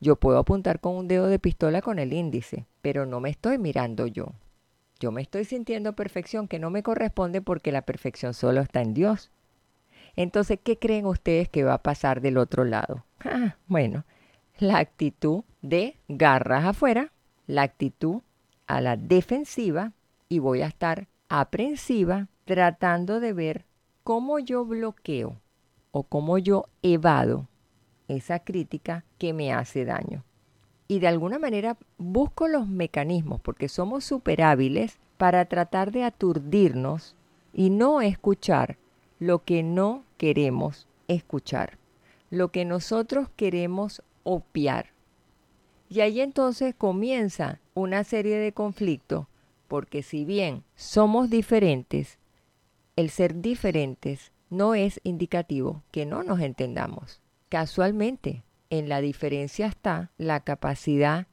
yo 0.00 0.16
puedo 0.16 0.38
apuntar 0.38 0.80
con 0.80 0.96
un 0.96 1.08
dedo 1.08 1.26
de 1.26 1.38
pistola 1.38 1.82
con 1.82 1.98
el 1.98 2.12
índice, 2.12 2.66
pero 2.82 3.06
no 3.06 3.20
me 3.20 3.30
estoy 3.30 3.58
mirando 3.58 4.06
yo. 4.06 4.32
Yo 5.00 5.10
me 5.10 5.22
estoy 5.22 5.44
sintiendo 5.44 5.94
perfección 5.94 6.46
que 6.46 6.58
no 6.58 6.70
me 6.70 6.82
corresponde 6.82 7.40
porque 7.42 7.72
la 7.72 7.82
perfección 7.82 8.34
solo 8.34 8.60
está 8.60 8.80
en 8.80 8.94
Dios. 8.94 9.30
Entonces, 10.16 10.58
¿qué 10.62 10.78
creen 10.78 11.06
ustedes 11.06 11.48
que 11.48 11.64
va 11.64 11.74
a 11.74 11.82
pasar 11.82 12.20
del 12.20 12.38
otro 12.38 12.64
lado? 12.64 13.04
Ah, 13.24 13.56
bueno, 13.66 14.04
la 14.58 14.78
actitud 14.78 15.42
de 15.62 15.96
garras 16.08 16.64
afuera, 16.64 17.12
la 17.46 17.62
actitud 17.62 18.22
a 18.66 18.80
la 18.80 18.96
defensiva 18.96 19.92
y 20.28 20.38
voy 20.38 20.62
a 20.62 20.66
estar 20.66 21.08
aprensiva 21.28 22.28
tratando 22.44 23.20
de 23.20 23.32
ver 23.32 23.64
cómo 24.02 24.38
yo 24.38 24.64
bloqueo 24.64 25.40
o 25.90 26.04
cómo 26.04 26.38
yo 26.38 26.66
evado 26.82 27.48
esa 28.08 28.40
crítica 28.40 29.04
que 29.18 29.32
me 29.32 29.52
hace 29.52 29.84
daño. 29.84 30.24
Y 30.86 30.98
de 30.98 31.08
alguna 31.08 31.38
manera 31.38 31.78
busco 31.96 32.46
los 32.46 32.68
mecanismos, 32.68 33.40
porque 33.40 33.68
somos 33.68 34.04
super 34.04 34.42
hábiles 34.42 34.98
para 35.16 35.46
tratar 35.46 35.92
de 35.92 36.04
aturdirnos 36.04 37.16
y 37.52 37.70
no 37.70 38.02
escuchar 38.02 38.76
lo 39.18 39.44
que 39.44 39.62
no 39.62 40.04
queremos 40.16 40.86
escuchar, 41.08 41.78
lo 42.30 42.48
que 42.48 42.64
nosotros 42.64 43.28
queremos 43.36 44.02
opiar. 44.22 44.92
Y 45.88 46.00
ahí 46.00 46.20
entonces 46.20 46.74
comienza 46.74 47.60
una 47.74 48.04
serie 48.04 48.38
de 48.38 48.52
conflictos, 48.52 49.26
porque 49.68 50.02
si 50.02 50.24
bien 50.24 50.64
somos 50.74 51.30
diferentes, 51.30 52.18
el 52.96 53.10
ser 53.10 53.40
diferentes 53.40 54.32
no 54.50 54.74
es 54.74 55.00
indicativo 55.04 55.82
que 55.90 56.06
no 56.06 56.22
nos 56.22 56.40
entendamos. 56.40 57.20
Casualmente, 57.48 58.42
en 58.70 58.88
la 58.88 59.00
diferencia 59.00 59.66
está 59.66 60.10
la 60.16 60.40
capacidad, 60.40 61.26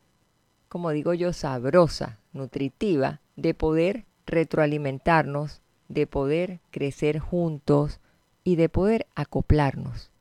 como 0.70 0.92
digo 0.92 1.14
yo, 1.14 1.34
sabrosa, 1.34 2.20
nutritiva, 2.34 3.22
de 3.36 3.54
poder 3.54 4.06
retroalimentarnos, 4.26 5.61
de 5.94 6.08
poder 6.08 6.60
crecer 6.72 7.20
juntos 7.20 8.00
y 8.44 8.56
de 8.56 8.70
poder 8.70 9.08
acoplarnos. 9.16 10.12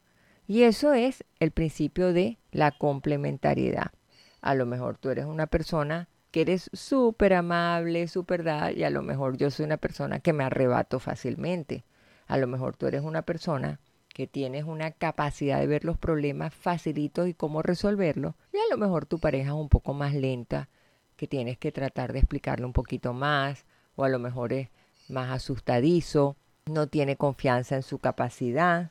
Y 0.47 0.63
eso 0.65 0.93
es 0.93 1.25
el 1.39 1.53
principio 1.53 2.13
de 2.13 2.39
la 2.51 2.73
complementariedad. 2.73 3.93
A 4.41 4.55
lo 4.55 4.67
mejor 4.67 4.99
tú 4.99 5.11
eres 5.11 5.27
una 5.27 5.47
persona 5.47 6.09
que 6.31 6.43
eres 6.43 6.71
súper 6.73 7.35
amable, 7.35 8.09
súper 8.09 8.45
dada, 8.45 8.73
y 8.73 8.85
a 8.85 8.91
lo 8.91 9.03
mejor 9.03 9.37
yo 9.37 9.51
soy 9.51 9.67
una 9.67 9.77
persona 9.77 10.21
que 10.21 10.33
me 10.33 10.45
arrebato 10.45 10.99
fácilmente. 10.99 11.85
A 12.27 12.37
lo 12.37 12.47
mejor 12.47 12.77
tú 12.77 12.87
eres 12.87 13.03
una 13.03 13.23
persona 13.23 13.81
que 14.09 14.27
tienes 14.27 14.65
una 14.65 14.91
capacidad 14.91 15.61
de 15.61 15.67
ver 15.67 15.85
los 15.85 15.99
problemas 15.99 16.55
facilitos 16.55 17.29
y 17.29 17.35
cómo 17.35 17.63
resolverlos, 17.63 18.35
y 18.53 18.57
a 18.57 18.71
lo 18.71 18.77
mejor 18.77 19.07
tu 19.07 19.19
pareja 19.19 19.51
es 19.51 19.57
un 19.57 19.69
poco 19.69 19.95
más 19.95 20.15
lenta, 20.15 20.69
que 21.17 21.27
tienes 21.27 21.59
que 21.59 21.73
tratar 21.73 22.13
de 22.13 22.21
explicarle 22.21 22.67
un 22.67 22.73
poquito 22.73 23.13
más, 23.13 23.67
o 23.95 24.05
a 24.05 24.09
lo 24.09 24.19
mejor 24.19 24.53
es 24.53 24.69
más 25.11 25.31
asustadizo, 25.31 26.37
no 26.67 26.87
tiene 26.87 27.17
confianza 27.17 27.77
en 27.77 27.83
su 27.83 27.99
capacidad. 27.99 28.91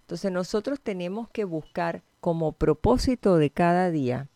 Entonces 0.00 0.30
nosotros 0.30 0.80
tenemos 0.80 1.28
que 1.30 1.44
buscar 1.44 2.02
como 2.20 2.52
propósito 2.52 3.36
de 3.36 3.50
cada 3.50 3.90
día 3.90 4.28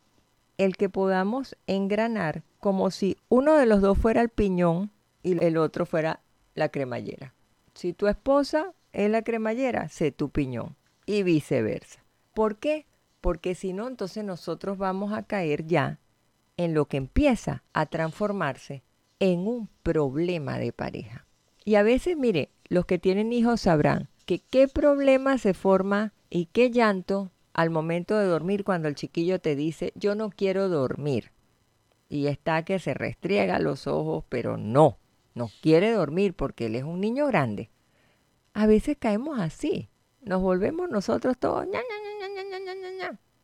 el 0.57 0.77
que 0.77 0.89
podamos 0.89 1.57
engranar 1.67 2.43
como 2.59 2.91
si 2.91 3.17
uno 3.29 3.57
de 3.57 3.67
los 3.67 3.81
dos 3.81 3.97
fuera 3.97 4.21
el 4.21 4.29
piñón 4.29 4.91
y 5.23 5.43
el 5.43 5.57
otro 5.57 5.87
fuera 5.87 6.21
la 6.55 6.69
cremallera. 6.69 7.35
Si 7.75 7.93
tu 7.93 8.09
esposa 8.09 8.73
es 8.93 9.11
la 9.11 9.23
cremallera, 9.23 9.89
sé 9.89 10.11
tu 10.11 10.31
piñón 10.31 10.77
y 11.07 11.23
viceversa. 11.23 12.03
¿Por 12.35 12.57
qué? 12.57 12.87
Porque 13.21 13.55
si 13.55 13.73
no, 13.73 13.87
entonces 13.87 14.25
nosotros 14.25 14.79
vamos 14.79 15.13
a 15.13 15.23
caer 15.23 15.67
ya 15.67 15.99
en 16.57 16.75
lo 16.75 16.87
que 16.87 16.97
empieza 16.97 17.63
a 17.73 17.87
transformarse 17.87 18.83
en 19.21 19.47
un 19.47 19.69
problema 19.83 20.59
de 20.59 20.73
pareja. 20.73 21.27
Y 21.65 21.75
a 21.75 21.83
veces, 21.83 22.17
mire, 22.17 22.51
los 22.69 22.87
que 22.87 22.99
tienen 22.99 23.33
hijos 23.33 23.63
sabrán 23.63 24.09
que 24.27 24.41
qué 24.41 24.69
problema 24.69 25.39
se 25.39 25.55
forma 25.55 26.13
y 26.31 26.47
qué 26.47 26.71
llanto 26.71 27.31
al 27.53 27.71
momento 27.71 28.17
de 28.19 28.27
dormir 28.27 28.65
cuando 28.65 28.89
el 28.89 28.95
chiquillo 28.95 29.41
te 29.41 29.57
dice, 29.57 29.93
yo 29.95 30.15
no 30.15 30.31
quiero 30.31 30.69
dormir. 30.69 31.33
Y 32.09 32.27
está 32.27 32.65
que 32.65 32.79
se 32.79 32.95
restriega 32.95 33.59
los 33.59 33.87
ojos, 33.87 34.25
pero 34.29 34.57
no, 34.57 34.99
no 35.35 35.51
quiere 35.61 35.93
dormir 35.93 36.35
porque 36.35 36.67
él 36.67 36.77
es 36.77 36.85
un 36.85 37.01
niño 37.01 37.27
grande. 37.27 37.71
A 38.55 38.67
veces 38.67 38.97
caemos 38.99 39.41
así, 39.41 39.89
nos 40.21 40.41
volvemos 40.43 40.89
nosotros 40.91 41.37
todos 41.39 41.67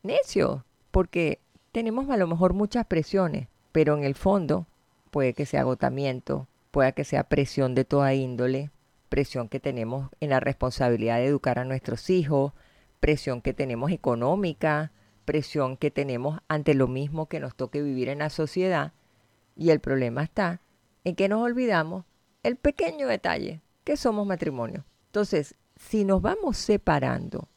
necios, 0.03 0.61
porque 0.91 1.41
tenemos 1.71 2.09
a 2.09 2.17
lo 2.17 2.27
mejor 2.27 2.53
muchas 2.53 2.85
presiones, 2.85 3.49
pero 3.71 3.97
en 3.97 4.03
el 4.03 4.15
fondo 4.15 4.67
puede 5.15 5.33
que 5.33 5.45
sea 5.45 5.61
agotamiento, 5.61 6.49
puede 6.71 6.91
que 6.91 7.05
sea 7.05 7.23
presión 7.29 7.73
de 7.73 7.85
toda 7.85 8.13
índole, 8.13 8.69
presión 9.07 9.47
que 9.47 9.61
tenemos 9.61 10.09
en 10.19 10.29
la 10.29 10.41
responsabilidad 10.41 11.19
de 11.19 11.27
educar 11.27 11.57
a 11.57 11.63
nuestros 11.63 12.09
hijos, 12.09 12.51
presión 12.99 13.41
que 13.41 13.53
tenemos 13.53 13.91
económica, 13.91 14.91
presión 15.23 15.77
que 15.77 15.89
tenemos 15.89 16.41
ante 16.49 16.73
lo 16.73 16.89
mismo 16.89 17.27
que 17.27 17.39
nos 17.39 17.55
toque 17.55 17.81
vivir 17.81 18.09
en 18.09 18.19
la 18.19 18.29
sociedad. 18.29 18.91
Y 19.55 19.69
el 19.69 19.79
problema 19.79 20.21
está 20.21 20.59
en 21.05 21.15
que 21.15 21.29
nos 21.29 21.41
olvidamos 21.43 22.03
el 22.43 22.57
pequeño 22.57 23.07
detalle 23.07 23.61
que 23.85 23.95
somos 23.95 24.27
matrimonio. 24.27 24.83
Entonces, 25.05 25.55
si 25.77 26.03
nos 26.03 26.21
vamos 26.21 26.57
separando, 26.57 27.47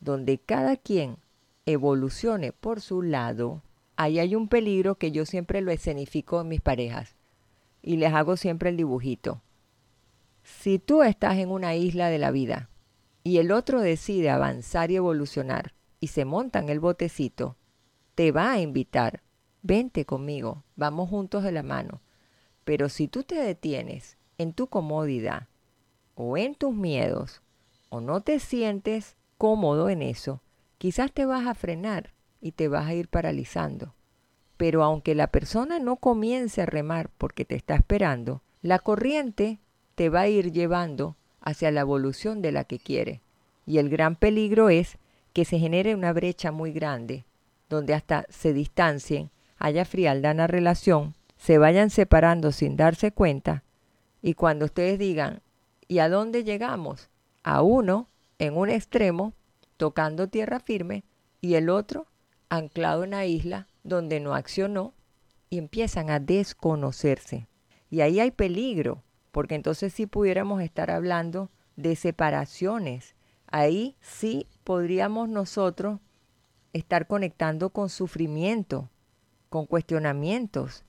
donde 0.00 0.36
cada 0.36 0.76
quien 0.76 1.16
evolucione 1.64 2.52
por 2.52 2.82
su 2.82 3.00
lado, 3.00 3.62
ahí 3.96 4.18
hay 4.18 4.34
un 4.34 4.48
peligro 4.48 4.96
que 4.96 5.12
yo 5.12 5.26
siempre 5.26 5.60
lo 5.60 5.70
escenifico 5.70 6.40
en 6.40 6.48
mis 6.48 6.60
parejas 6.60 7.16
y 7.82 7.96
les 7.96 8.12
hago 8.12 8.36
siempre 8.36 8.70
el 8.70 8.76
dibujito. 8.76 9.42
Si 10.42 10.78
tú 10.78 11.02
estás 11.02 11.38
en 11.38 11.50
una 11.50 11.74
isla 11.74 12.08
de 12.08 12.18
la 12.18 12.30
vida 12.30 12.70
y 13.22 13.38
el 13.38 13.52
otro 13.52 13.80
decide 13.80 14.30
avanzar 14.30 14.90
y 14.90 14.96
evolucionar 14.96 15.74
y 16.00 16.08
se 16.08 16.24
monta 16.24 16.58
en 16.58 16.68
el 16.68 16.80
botecito, 16.80 17.56
te 18.14 18.32
va 18.32 18.52
a 18.52 18.60
invitar, 18.60 19.22
vente 19.62 20.04
conmigo, 20.04 20.64
vamos 20.76 21.10
juntos 21.10 21.42
de 21.42 21.52
la 21.52 21.62
mano. 21.62 22.00
Pero 22.64 22.88
si 22.88 23.08
tú 23.08 23.22
te 23.22 23.34
detienes 23.34 24.16
en 24.38 24.52
tu 24.52 24.68
comodidad 24.68 25.48
o 26.14 26.36
en 26.36 26.54
tus 26.54 26.74
miedos 26.74 27.42
o 27.88 28.00
no 28.00 28.20
te 28.22 28.38
sientes 28.38 29.16
cómodo 29.38 29.88
en 29.88 30.02
eso, 30.02 30.42
quizás 30.78 31.12
te 31.12 31.26
vas 31.26 31.46
a 31.46 31.54
frenar 31.54 32.13
y 32.44 32.52
te 32.52 32.68
vas 32.68 32.86
a 32.86 32.92
ir 32.92 33.08
paralizando. 33.08 33.94
Pero 34.58 34.84
aunque 34.84 35.14
la 35.14 35.28
persona 35.28 35.78
no 35.78 35.96
comience 35.96 36.60
a 36.60 36.66
remar 36.66 37.08
porque 37.16 37.46
te 37.46 37.54
está 37.54 37.74
esperando, 37.74 38.42
la 38.60 38.78
corriente 38.78 39.60
te 39.94 40.10
va 40.10 40.20
a 40.20 40.28
ir 40.28 40.52
llevando 40.52 41.16
hacia 41.40 41.70
la 41.70 41.80
evolución 41.80 42.42
de 42.42 42.52
la 42.52 42.64
que 42.64 42.78
quiere. 42.78 43.22
Y 43.64 43.78
el 43.78 43.88
gran 43.88 44.14
peligro 44.14 44.68
es 44.68 44.98
que 45.32 45.46
se 45.46 45.58
genere 45.58 45.94
una 45.94 46.12
brecha 46.12 46.52
muy 46.52 46.70
grande, 46.72 47.24
donde 47.70 47.94
hasta 47.94 48.26
se 48.28 48.52
distancien, 48.52 49.30
haya 49.56 49.86
frialdad 49.86 50.32
en 50.32 50.36
la 50.36 50.46
relación, 50.46 51.14
se 51.38 51.56
vayan 51.56 51.88
separando 51.88 52.52
sin 52.52 52.76
darse 52.76 53.10
cuenta, 53.10 53.64
y 54.20 54.34
cuando 54.34 54.66
ustedes 54.66 54.98
digan, 54.98 55.40
¿y 55.88 56.00
a 56.00 56.10
dónde 56.10 56.44
llegamos? 56.44 57.08
A 57.42 57.62
uno 57.62 58.08
en 58.38 58.54
un 58.58 58.68
extremo, 58.68 59.32
tocando 59.78 60.28
tierra 60.28 60.60
firme, 60.60 61.04
y 61.40 61.54
el 61.54 61.70
otro 61.70 62.06
anclado 62.56 63.04
en 63.04 63.10
la 63.10 63.26
isla 63.26 63.66
donde 63.82 64.20
no 64.20 64.34
accionó, 64.34 64.94
y 65.50 65.58
empiezan 65.58 66.10
a 66.10 66.18
desconocerse. 66.18 67.46
Y 67.88 68.00
ahí 68.00 68.18
hay 68.18 68.32
peligro, 68.32 69.04
porque 69.30 69.54
entonces 69.54 69.92
sí 69.92 70.06
pudiéramos 70.06 70.60
estar 70.62 70.90
hablando 70.90 71.50
de 71.76 71.94
separaciones. 71.94 73.14
Ahí 73.46 73.96
sí 74.00 74.48
podríamos 74.64 75.28
nosotros 75.28 76.00
estar 76.72 77.06
conectando 77.06 77.70
con 77.70 77.88
sufrimiento, 77.88 78.90
con 79.48 79.66
cuestionamientos. 79.66 80.84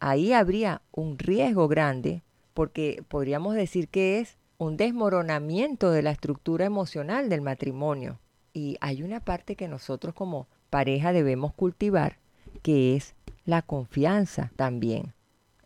Ahí 0.00 0.32
habría 0.32 0.80
un 0.90 1.18
riesgo 1.18 1.68
grande 1.68 2.22
porque 2.54 3.04
podríamos 3.08 3.54
decir 3.54 3.88
que 3.88 4.20
es 4.20 4.38
un 4.56 4.76
desmoronamiento 4.76 5.90
de 5.90 6.02
la 6.02 6.12
estructura 6.12 6.64
emocional 6.64 7.28
del 7.28 7.42
matrimonio. 7.42 8.20
Y 8.54 8.76
hay 8.80 9.02
una 9.02 9.20
parte 9.20 9.56
que 9.56 9.68
nosotros 9.68 10.14
como 10.14 10.48
pareja 10.72 11.12
debemos 11.12 11.52
cultivar, 11.52 12.16
que 12.62 12.96
es 12.96 13.14
la 13.44 13.60
confianza 13.60 14.50
también. 14.56 15.12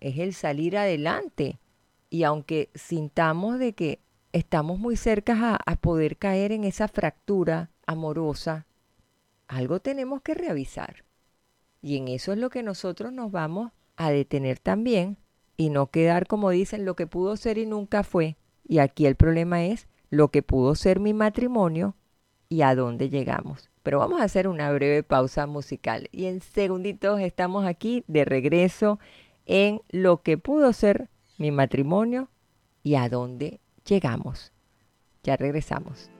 Es 0.01 0.19
el 0.19 0.35
salir 0.35 0.77
adelante 0.77 1.61
y 2.11 2.25
aunque 2.25 2.71
sintamos 2.75 3.61
de 3.61 3.73
que 3.73 4.01
estamos 4.33 4.81
muy 4.81 4.97
cerca 4.97 5.57
a, 5.65 5.77
poder 5.77 6.17
caer 6.17 6.51
en 6.51 6.65
esa 6.65 6.89
fractura 6.89 7.71
amorosa, 7.87 8.67
algo 9.47 9.79
tenemos 9.79 10.23
que 10.23 10.35
revisar. 10.35 11.05
Y 11.81 11.99
en 11.99 12.09
eso 12.09 12.33
es 12.33 12.39
lo 12.39 12.51
que 12.51 12.65
nosotros 12.65 13.13
nos 13.13 13.31
vamos 13.31 13.71
a 13.95 14.11
detener 14.11 14.59
también 14.59 15.19
y 15.57 15.71
no 15.71 15.93
quedar 15.93 16.27
como 16.27 16.51
dicen 16.51 16.85
lo 16.85 16.97
que 16.97 17.07
pudo 17.07 17.37
ser 17.37 17.59
y 17.59 17.67
nunca 17.67 18.03
fue. 18.03 18.37
Y 18.67 18.79
aquí 18.79 19.07
el 19.07 19.15
problema 19.15 19.65
es 19.67 19.87
lo 20.11 20.33
que 20.33 20.43
pudo 20.43 20.75
ser 20.75 20.99
mi 20.99 21.15
matrimonio 21.15 21.95
y 22.49 22.63
a 22.63 22.75
dónde 22.75 23.09
llegamos. 23.09 23.71
Pero 23.87 24.01
vamos 24.01 24.21
a 24.21 24.25
hacer 24.25 24.49
una 24.49 24.73
breve 24.73 25.05
pausa 25.05 25.47
musical 25.47 26.09
y 26.11 26.25
en 26.25 26.41
segunditos 26.41 27.21
estamos 27.21 27.65
aquí 27.65 28.03
de 28.09 28.25
regreso 28.25 28.99
en 29.45 29.81
lo 29.91 30.23
que 30.23 30.39
pudo 30.39 30.73
ser 30.73 31.09
mi 31.39 31.53
matrimonio 31.53 32.29
y 32.83 32.97
a 32.97 33.09
dónde 33.09 33.61
llegamos. 33.85 34.51
Ya 35.23 35.37
regresamos. 35.37 36.11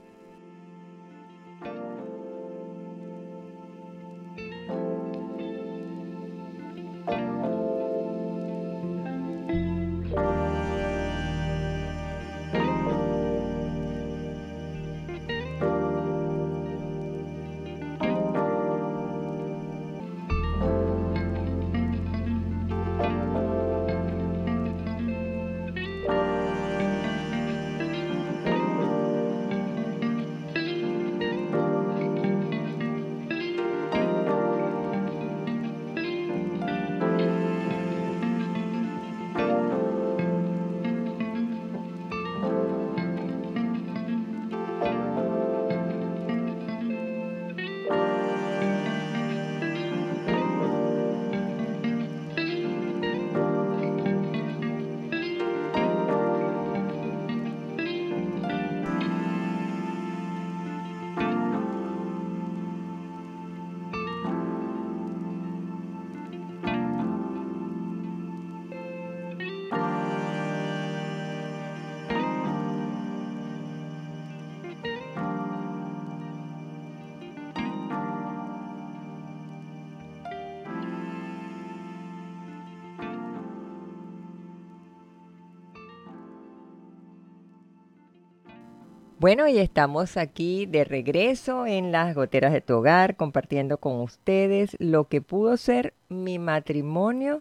Bueno, 89.19 89.49
y 89.49 89.57
estamos 89.57 90.19
aquí 90.19 90.67
de 90.67 90.85
regreso 90.85 91.67
en 91.67 91.91
las 91.91 92.15
goteras 92.15 92.53
de 92.53 92.61
tu 92.61 92.75
hogar, 92.75 93.17
compartiendo 93.17 93.79
con 93.79 94.03
ustedes 94.03 94.77
lo 94.79 95.09
que 95.09 95.23
pudo 95.23 95.57
ser 95.57 95.95
mi 96.11 96.39
matrimonio 96.39 97.41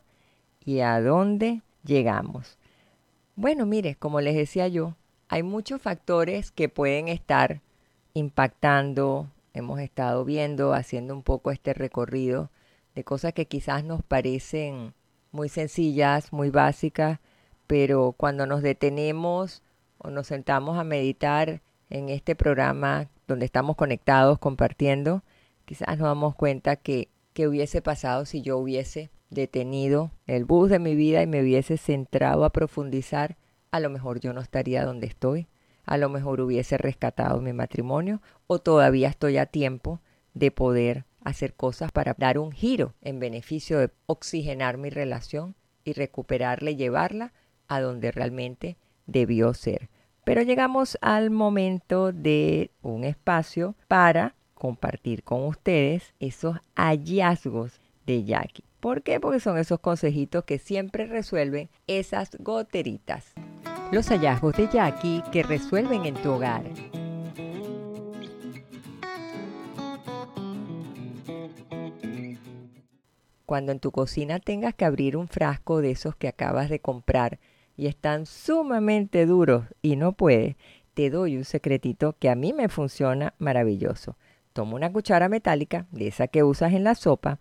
y 0.63 0.79
a 0.79 1.01
dónde 1.01 1.63
llegamos. 1.83 2.57
Bueno, 3.35 3.65
mire, 3.65 3.95
como 3.95 4.21
les 4.21 4.35
decía 4.35 4.69
yo, 4.69 4.95
hay 5.27 5.43
muchos 5.43 5.81
factores 5.81 6.49
que 6.51 6.69
pueden 6.69 7.09
estar 7.09 7.59
impactando. 8.13 9.27
Hemos 9.53 9.81
estado 9.81 10.23
viendo, 10.23 10.73
haciendo 10.73 11.13
un 11.13 11.23
poco 11.23 11.51
este 11.51 11.73
recorrido 11.73 12.51
de 12.95 13.03
cosas 13.03 13.33
que 13.33 13.47
quizás 13.47 13.83
nos 13.83 14.01
parecen 14.01 14.93
muy 15.33 15.49
sencillas, 15.49 16.31
muy 16.31 16.51
básicas, 16.51 17.19
pero 17.67 18.13
cuando 18.13 18.45
nos 18.45 18.61
detenemos 18.61 19.61
o 19.97 20.09
nos 20.09 20.27
sentamos 20.27 20.77
a 20.77 20.83
meditar 20.83 21.61
en 21.89 22.09
este 22.09 22.35
programa 22.35 23.09
donde 23.27 23.45
estamos 23.45 23.75
conectados 23.75 24.39
compartiendo, 24.39 25.23
quizás 25.65 25.97
nos 25.97 26.07
damos 26.07 26.35
cuenta 26.35 26.75
que, 26.75 27.09
que 27.33 27.47
hubiese 27.47 27.81
pasado 27.81 28.25
si 28.25 28.41
yo 28.41 28.57
hubiese 28.57 29.09
detenido 29.29 30.11
el 30.27 30.45
bus 30.45 30.69
de 30.69 30.79
mi 30.79 30.95
vida 30.95 31.21
y 31.21 31.27
me 31.27 31.41
hubiese 31.41 31.77
centrado 31.77 32.45
a 32.45 32.51
profundizar, 32.51 33.37
a 33.71 33.79
lo 33.79 33.89
mejor 33.89 34.19
yo 34.19 34.33
no 34.33 34.41
estaría 34.41 34.85
donde 34.85 35.07
estoy, 35.07 35.47
a 35.85 35.97
lo 35.97 36.09
mejor 36.09 36.41
hubiese 36.41 36.77
rescatado 36.77 37.41
mi 37.41 37.53
matrimonio 37.53 38.21
o 38.47 38.59
todavía 38.59 39.09
estoy 39.09 39.37
a 39.37 39.45
tiempo 39.45 40.01
de 40.33 40.51
poder 40.51 41.05
hacer 41.23 41.55
cosas 41.55 41.91
para 41.91 42.15
dar 42.17 42.37
un 42.37 42.51
giro 42.51 42.93
en 43.01 43.19
beneficio 43.19 43.79
de 43.79 43.91
oxigenar 44.05 44.77
mi 44.77 44.89
relación 44.89 45.55
y 45.83 45.93
recuperarla 45.93 46.71
y 46.71 46.75
llevarla 46.75 47.33
a 47.67 47.81
donde 47.81 48.11
realmente 48.11 48.77
debió 49.05 49.53
ser. 49.53 49.89
Pero 50.23 50.41
llegamos 50.41 50.97
al 51.01 51.29
momento 51.29 52.11
de 52.11 52.71
un 52.81 53.03
espacio 53.03 53.75
para 53.87 54.35
compartir 54.55 55.23
con 55.23 55.43
ustedes 55.45 56.13
esos 56.19 56.57
hallazgos 56.75 57.79
de 58.05 58.23
Jackie. 58.23 58.63
¿Por 58.79 59.03
qué? 59.03 59.19
Porque 59.19 59.39
son 59.39 59.57
esos 59.57 59.79
consejitos 59.79 60.43
que 60.43 60.57
siempre 60.57 61.05
resuelven 61.05 61.69
esas 61.87 62.35
goteritas. 62.39 63.33
Los 63.91 64.09
hallazgos 64.09 64.55
de 64.57 64.67
Jackie 64.67 65.23
que 65.31 65.43
resuelven 65.43 66.05
en 66.05 66.15
tu 66.15 66.31
hogar. 66.31 66.63
Cuando 73.45 73.71
en 73.71 73.79
tu 73.79 73.91
cocina 73.91 74.39
tengas 74.39 74.73
que 74.73 74.85
abrir 74.85 75.15
un 75.15 75.27
frasco 75.27 75.81
de 75.81 75.91
esos 75.91 76.15
que 76.15 76.27
acabas 76.27 76.69
de 76.69 76.79
comprar 76.79 77.39
y 77.77 77.87
están 77.87 78.25
sumamente 78.25 79.25
duros 79.25 79.65
y 79.81 79.95
no 79.95 80.13
puedes, 80.13 80.55
te 80.93 81.09
doy 81.09 81.37
un 81.37 81.45
secretito 81.45 82.15
que 82.17 82.29
a 82.29 82.35
mí 82.35 82.53
me 82.53 82.69
funciona 82.69 83.33
maravilloso. 83.37 84.17
Tomo 84.53 84.75
una 84.75 84.91
cuchara 84.91 85.27
metálica, 85.27 85.85
de 85.91 86.07
esa 86.07 86.27
que 86.27 86.43
usas 86.43 86.73
en 86.73 86.85
la 86.85 86.95
sopa, 86.95 87.39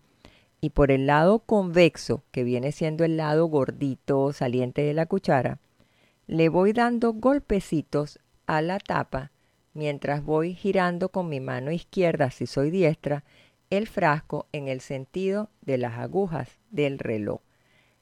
y 0.59 0.71
por 0.71 0.91
el 0.91 1.07
lado 1.07 1.39
convexo, 1.39 2.23
que 2.31 2.43
viene 2.43 2.71
siendo 2.71 3.05
el 3.05 3.17
lado 3.17 3.45
gordito 3.45 4.33
saliente 4.33 4.81
de 4.81 4.93
la 4.93 5.05
cuchara, 5.05 5.59
le 6.27 6.49
voy 6.49 6.73
dando 6.73 7.13
golpecitos 7.13 8.19
a 8.47 8.61
la 8.61 8.79
tapa 8.79 9.31
mientras 9.75 10.23
voy 10.23 10.55
girando 10.55 11.09
con 11.09 11.29
mi 11.29 11.39
mano 11.39 11.71
izquierda, 11.71 12.31
si 12.31 12.47
soy 12.47 12.71
diestra, 12.71 13.23
el 13.69 13.87
frasco 13.87 14.47
en 14.51 14.67
el 14.67 14.81
sentido 14.81 15.49
de 15.61 15.77
las 15.77 15.99
agujas 15.99 16.57
del 16.71 16.97
reloj. 16.97 17.41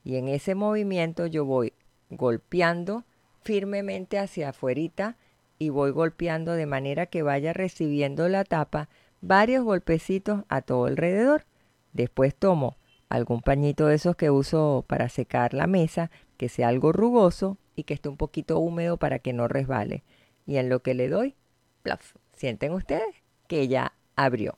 Y 0.03 0.15
en 0.17 0.27
ese 0.27 0.55
movimiento 0.55 1.25
yo 1.25 1.45
voy 1.45 1.73
golpeando 2.17 3.03
firmemente 3.43 4.19
hacia 4.19 4.49
afuera 4.49 5.17
y 5.59 5.69
voy 5.69 5.91
golpeando 5.91 6.53
de 6.53 6.65
manera 6.65 7.05
que 7.05 7.23
vaya 7.23 7.53
recibiendo 7.53 8.27
la 8.29 8.43
tapa 8.43 8.89
varios 9.21 9.63
golpecitos 9.63 10.43
a 10.49 10.61
todo 10.61 10.85
alrededor. 10.85 11.45
Después 11.93 12.35
tomo 12.35 12.77
algún 13.09 13.41
pañito 13.41 13.87
de 13.87 13.95
esos 13.95 14.15
que 14.15 14.31
uso 14.31 14.83
para 14.87 15.07
secar 15.09 15.53
la 15.53 15.67
mesa, 15.67 16.09
que 16.37 16.49
sea 16.49 16.67
algo 16.67 16.91
rugoso 16.91 17.57
y 17.75 17.83
que 17.83 17.93
esté 17.93 18.09
un 18.09 18.17
poquito 18.17 18.59
húmedo 18.59 18.97
para 18.97 19.19
que 19.19 19.33
no 19.33 19.47
resbale. 19.47 20.03
Y 20.45 20.57
en 20.57 20.69
lo 20.69 20.81
que 20.81 20.93
le 20.93 21.07
doy, 21.07 21.35
plaf, 21.83 22.15
sienten 22.33 22.73
ustedes 22.73 23.23
que 23.47 23.67
ya 23.67 23.93
abrió. 24.15 24.57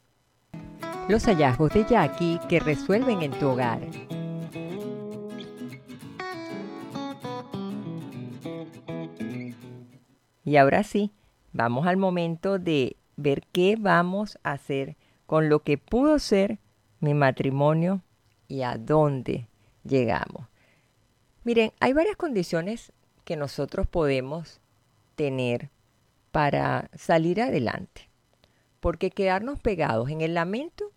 Los 1.10 1.26
hallazgos 1.26 1.74
de 1.74 1.86
Jackie 1.86 2.40
que 2.50 2.60
resuelven 2.60 3.22
en 3.22 3.32
tu 3.32 3.50
hogar. 3.50 3.82
Y 10.46 10.58
ahora 10.58 10.84
sí, 10.84 11.12
vamos 11.52 11.88
al 11.88 11.98
momento 11.98 12.60
de 12.60 12.96
ver 13.18 13.44
qué 13.52 13.76
vamos 13.78 14.38
a 14.44 14.52
hacer 14.52 14.96
con 15.26 15.50
lo 15.50 15.64
que 15.64 15.78
pudo 15.78 16.20
ser 16.20 16.60
mi 17.00 17.14
matrimonio 17.14 18.04
y 18.48 18.62
a 18.62 18.78
dónde 18.78 19.48
llegamos. 19.84 20.48
Miren, 21.44 21.74
hay 21.80 21.94
varias 21.94 22.16
condiciones 22.16 22.94
que 23.24 23.36
nosotros 23.36 23.88
podemos 23.88 24.62
tener 25.16 25.70
para 26.32 26.90
salir 26.94 27.42
adelante. 27.42 28.10
Porque 28.80 29.10
quedarnos 29.10 29.60
pegados 29.60 30.10
en 30.10 30.22
el 30.22 30.36
lamento, 30.36 30.92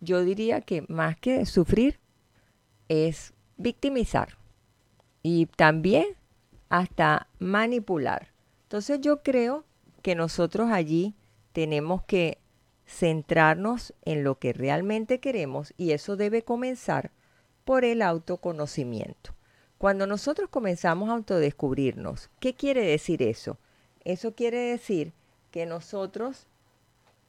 yo 0.00 0.24
diría 0.24 0.62
que 0.62 0.84
más 0.88 1.16
que 1.16 1.44
sufrir, 1.44 2.00
es 2.88 3.34
victimizar 3.56 4.38
y 5.22 5.46
también 5.46 6.06
hasta 6.68 7.28
manipular. 7.38 8.35
Entonces 8.66 9.00
yo 9.00 9.22
creo 9.22 9.64
que 10.02 10.16
nosotros 10.16 10.70
allí 10.72 11.14
tenemos 11.52 12.02
que 12.02 12.38
centrarnos 12.84 13.94
en 14.04 14.24
lo 14.24 14.40
que 14.40 14.52
realmente 14.52 15.20
queremos 15.20 15.72
y 15.76 15.92
eso 15.92 16.16
debe 16.16 16.42
comenzar 16.42 17.12
por 17.64 17.84
el 17.84 18.02
autoconocimiento. 18.02 19.34
Cuando 19.78 20.08
nosotros 20.08 20.50
comenzamos 20.50 21.10
a 21.10 21.12
autodescubrirnos, 21.12 22.28
¿qué 22.40 22.54
quiere 22.54 22.82
decir 22.82 23.22
eso? 23.22 23.56
Eso 24.04 24.34
quiere 24.34 24.58
decir 24.58 25.12
que 25.52 25.64
nosotros 25.64 26.46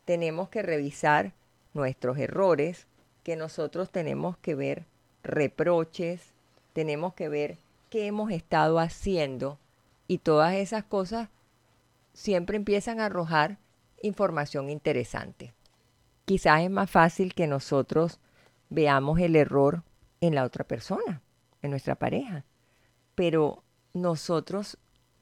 tenemos 0.05 0.49
que 0.49 0.63
revisar 0.63 1.33
nuestros 1.75 2.17
errores, 2.17 2.87
que 3.23 3.35
nosotros 3.35 3.91
tenemos 3.91 4.37
que 4.37 4.55
ver 4.55 4.85
reproches, 5.23 6.33
tenemos 6.73 7.13
que 7.13 7.29
ver 7.29 7.57
qué 7.91 8.07
hemos 8.07 8.31
estado 8.31 8.79
haciendo 8.79 9.59
y 10.07 10.19
todas 10.19 10.55
esas 10.55 10.83
cosas 10.83 11.29
siempre 12.13 12.57
empiezan 12.57 12.99
a 12.99 13.05
arrojar 13.05 13.59
información 14.01 14.69
interesante. 14.69 15.53
Quizás 16.25 16.61
es 16.61 16.69
más 16.69 16.89
fácil 16.89 17.33
que 17.33 17.47
nosotros 17.47 18.19
veamos 18.69 19.19
el 19.19 19.35
error 19.35 19.83
en 20.21 20.35
la 20.35 20.43
otra 20.43 20.63
persona, 20.65 21.21
en 21.61 21.71
nuestra 21.71 21.95
pareja, 21.95 22.45
pero 23.15 23.63
nosotros 23.93 24.77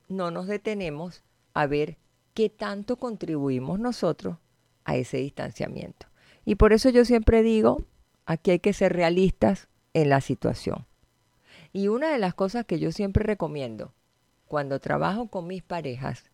no 0.08 0.32
nos 0.32 0.48
detenemos 0.48 1.24
a 1.54 1.68
ver 1.68 1.98
qué 2.34 2.50
tanto 2.50 2.98
contribuimos 2.98 3.80
nosotros 3.80 4.38
a 4.84 4.96
ese 4.96 5.18
distanciamiento. 5.18 6.08
Y 6.44 6.56
por 6.56 6.74
eso 6.74 6.90
yo 6.90 7.06
siempre 7.06 7.42
digo, 7.42 7.86
aquí 8.26 8.52
hay 8.52 8.60
que 8.60 8.74
ser 8.74 8.94
realistas 8.94 9.68
en 9.94 10.10
la 10.10 10.22
situación. 10.22 10.86
Y 11.74 11.88
una 11.88 12.12
de 12.12 12.20
las 12.20 12.34
cosas 12.34 12.66
que 12.66 12.80
yo 12.80 12.92
siempre 12.92 13.24
recomiendo 13.24 13.94
cuando 14.48 14.80
trabajo 14.80 15.28
con 15.28 15.48
mis 15.48 15.64
parejas 15.64 16.26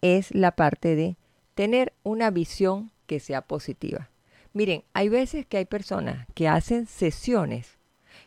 es 0.00 0.34
la 0.34 0.52
parte 0.52 0.96
de 0.96 1.16
tener 1.54 1.92
una 2.02 2.30
visión 2.30 2.90
que 3.06 3.20
sea 3.20 3.42
positiva. 3.42 4.10
Miren, 4.52 4.84
hay 4.92 5.08
veces 5.08 5.46
que 5.46 5.56
hay 5.58 5.64
personas 5.64 6.26
que 6.34 6.48
hacen 6.48 6.86
sesiones 6.86 7.78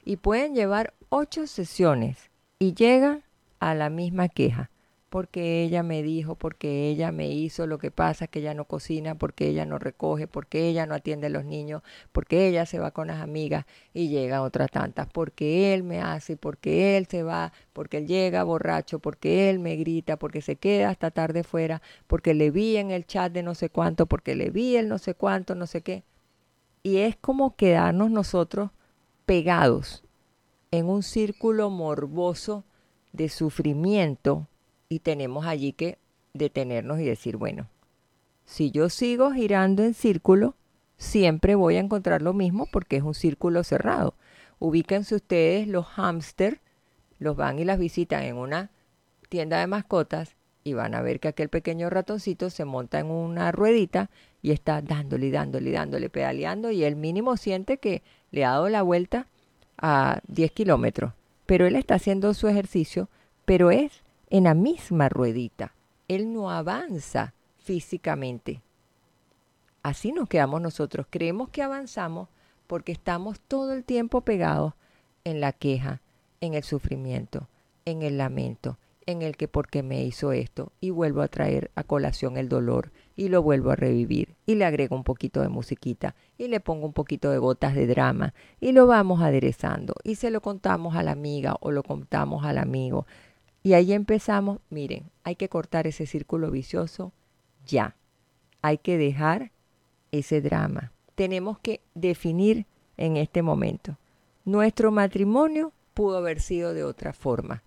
y 0.04 0.18
pueden 0.18 0.56
llevar 0.56 0.94
ocho 1.10 1.48
sesiones 1.48 2.30
y 2.60 2.74
llegan 2.74 3.24
a 3.60 3.76
la 3.76 3.90
misma 3.90 4.28
queja 4.30 4.70
porque 5.10 5.64
ella 5.64 5.84
me 5.84 6.04
dijo, 6.04 6.36
porque 6.36 6.90
ella 6.90 7.12
me 7.12 7.30
hizo, 7.30 7.66
lo 7.66 7.78
que 7.78 7.92
pasa 7.92 8.26
es 8.26 8.32
que 8.32 8.40
ella 8.40 8.54
no 8.54 8.66
cocina, 8.66 9.16
porque 9.16 9.48
ella 9.48 9.66
no 9.66 9.80
recoge, 9.80 10.28
porque 10.28 10.68
ella 10.68 10.86
no 10.86 10.96
atiende 10.96 11.28
a 11.28 11.30
los 11.30 11.46
niños, 11.46 11.82
porque 12.12 12.48
ella 12.48 12.66
se 12.66 12.80
va 12.80 12.92
con 12.92 13.08
las 13.08 13.22
amigas 13.22 13.66
y 13.94 14.10
llegan 14.10 14.42
otras 14.42 14.70
tantas, 14.70 15.08
porque 15.08 15.74
él 15.74 15.84
me 15.84 16.02
hace, 16.02 16.36
porque 16.36 16.98
él 16.98 17.08
se 17.08 17.24
va, 17.24 17.54
porque 17.72 18.00
él 18.00 18.08
llega 18.08 18.44
borracho, 18.44 19.00
porque 19.00 19.50
él 19.50 19.60
me 19.60 19.78
grita, 19.78 20.18
porque 20.18 20.42
se 20.42 20.58
queda 20.58 20.90
hasta 20.90 21.10
tarde 21.12 21.44
fuera, 21.44 21.82
porque 22.08 22.34
le 22.34 22.52
vi 22.52 22.76
en 22.76 22.92
el 22.92 23.06
chat 23.06 23.32
de 23.32 23.44
no 23.44 23.56
sé 23.56 23.70
cuánto, 23.70 24.08
porque 24.08 24.36
le 24.36 24.50
vi 24.50 24.76
el 24.76 24.90
no 24.90 24.98
sé 24.98 25.14
cuánto, 25.14 25.56
no 25.56 25.68
sé 25.68 25.84
qué. 25.84 26.04
Y 26.84 26.98
es 26.98 27.16
como 27.16 27.56
quedarnos 27.56 28.12
nosotros 28.12 28.72
pegados 29.26 30.04
en 30.72 30.88
un 30.88 31.02
círculo 31.02 31.70
morboso 31.70 32.66
de 33.14 33.30
sufrimiento 33.30 34.48
y 34.90 35.00
tenemos 35.00 35.46
allí 35.46 35.74
que 35.74 35.98
detenernos 36.34 37.00
y 37.00 37.06
decir, 37.06 37.38
bueno, 37.38 37.68
si 38.46 38.72
yo 38.72 38.90
sigo 38.90 39.32
girando 39.32 39.84
en 39.84 39.94
círculo, 39.94 40.56
siempre 40.98 41.56
voy 41.56 41.76
a 41.76 41.82
encontrar 41.82 42.22
lo 42.22 42.34
mismo 42.34 42.68
porque 42.72 42.98
es 42.98 43.04
un 43.04 43.14
círculo 43.14 43.64
cerrado. 43.64 44.16
Ubíquense 44.60 45.16
ustedes 45.16 45.68
los 45.68 45.86
hámster, 45.86 46.62
los 47.20 47.36
van 47.36 47.60
y 47.60 47.66
las 47.66 47.80
visitan 47.80 48.24
en 48.24 48.38
una 48.38 48.72
tienda 49.30 49.60
de 49.60 49.68
mascotas 49.68 50.36
y 50.64 50.74
van 50.74 50.96
a 50.96 51.02
ver 51.02 51.20
que 51.20 51.28
aquel 51.28 51.50
pequeño 51.50 51.90
ratoncito 51.90 52.50
se 52.50 52.66
monta 52.66 53.00
en 53.00 53.08
una 53.08 53.52
ruedita 53.52 54.10
y 54.42 54.52
está 54.52 54.82
dándole, 54.82 55.32
dándole, 55.32 55.72
dándole, 55.72 56.10
pedaleando 56.10 56.72
y 56.72 56.84
el 56.84 56.96
mínimo 56.96 57.38
siente 57.38 57.78
que 57.78 58.04
le 58.32 58.46
ha 58.46 58.52
dado 58.52 58.70
la 58.70 58.82
vuelta 58.82 59.28
a 59.78 60.22
10 60.28 60.52
kilómetros. 60.52 61.14
Pero 61.46 61.66
él 61.66 61.76
está 61.76 61.96
haciendo 61.96 62.34
su 62.34 62.48
ejercicio, 62.48 63.10
pero 63.46 63.72
es 63.72 64.04
en 64.30 64.44
la 64.46 64.54
misma 64.54 65.10
ruedita. 65.10 65.74
Él 66.08 66.34
no 66.34 66.52
avanza 66.52 67.34
físicamente. 67.58 68.62
Así 69.84 70.12
nos 70.12 70.28
quedamos 70.30 70.62
nosotros. 70.62 71.08
Creemos 71.10 71.50
que 71.50 71.64
avanzamos 71.64 72.30
porque 72.68 72.92
estamos 72.92 73.40
todo 73.40 73.74
el 73.74 73.84
tiempo 73.84 74.22
pegados 74.22 74.74
en 75.24 75.40
la 75.42 75.54
queja, 75.54 76.02
en 76.42 76.54
el 76.54 76.64
sufrimiento, 76.64 77.48
en 77.86 78.02
el 78.02 78.18
lamento, 78.18 78.78
en 79.08 79.22
el 79.22 79.38
que 79.38 79.48
porque 79.48 79.82
me 79.84 80.04
hizo 80.04 80.34
esto 80.34 80.74
y 80.82 80.90
vuelvo 80.90 81.22
a 81.22 81.30
traer 81.30 81.72
a 81.76 81.84
colación 81.84 82.38
el 82.38 82.50
dolor 82.50 82.92
y 83.16 83.30
lo 83.30 83.42
vuelvo 83.42 83.72
a 83.72 83.76
revivir 83.76 84.36
y 84.46 84.56
le 84.56 84.66
agrego 84.66 84.96
un 84.96 85.06
poquito 85.06 85.42
de 85.42 85.48
musiquita 85.48 86.14
y 86.38 86.50
le 86.50 86.60
pongo 86.60 86.86
un 86.86 86.94
poquito 86.94 87.32
de 87.32 87.38
gotas 87.38 87.74
de 87.74 87.88
drama 87.88 88.34
y 88.60 88.74
lo 88.74 88.86
vamos 88.86 89.22
aderezando 89.22 89.96
y 90.04 90.16
se 90.16 90.30
lo 90.30 90.42
contamos 90.42 90.96
a 90.96 91.04
la 91.04 91.12
amiga 91.12 91.56
o 91.62 91.72
lo 91.72 91.84
contamos 91.84 92.46
al 92.46 92.58
amigo 92.58 93.08
y 93.68 93.74
ahí 93.74 93.92
empezamos, 93.92 94.60
miren, 94.70 95.12
hay 95.26 95.36
que 95.36 95.50
cortar 95.50 95.88
ese 95.88 96.06
círculo 96.06 96.52
vicioso 96.52 97.12
ya. 97.66 97.98
Hay 98.62 98.78
que 98.78 98.98
dejar 98.98 99.52
ese 100.14 100.40
drama. 100.40 100.94
Tenemos 101.16 101.60
que 101.60 101.82
definir 101.94 102.66
en 102.96 103.18
este 103.18 103.42
momento. 103.42 103.98
Nuestro 104.46 104.90
matrimonio 104.94 105.74
pudo 105.94 106.20
haber 106.20 106.40
sido 106.40 106.74
de 106.74 106.86
otra 106.86 107.12
forma. 107.12 107.62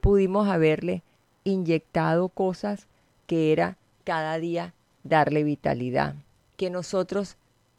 Pudimos 0.00 0.46
haberle 0.46 1.02
inyectado 1.42 2.28
cosas 2.28 2.86
que 3.26 3.50
era 3.50 3.76
cada 4.04 4.38
día 4.38 4.72
darle 5.02 5.42
vitalidad. 5.42 6.14
Que 6.56 6.70
nosotros 6.70 7.38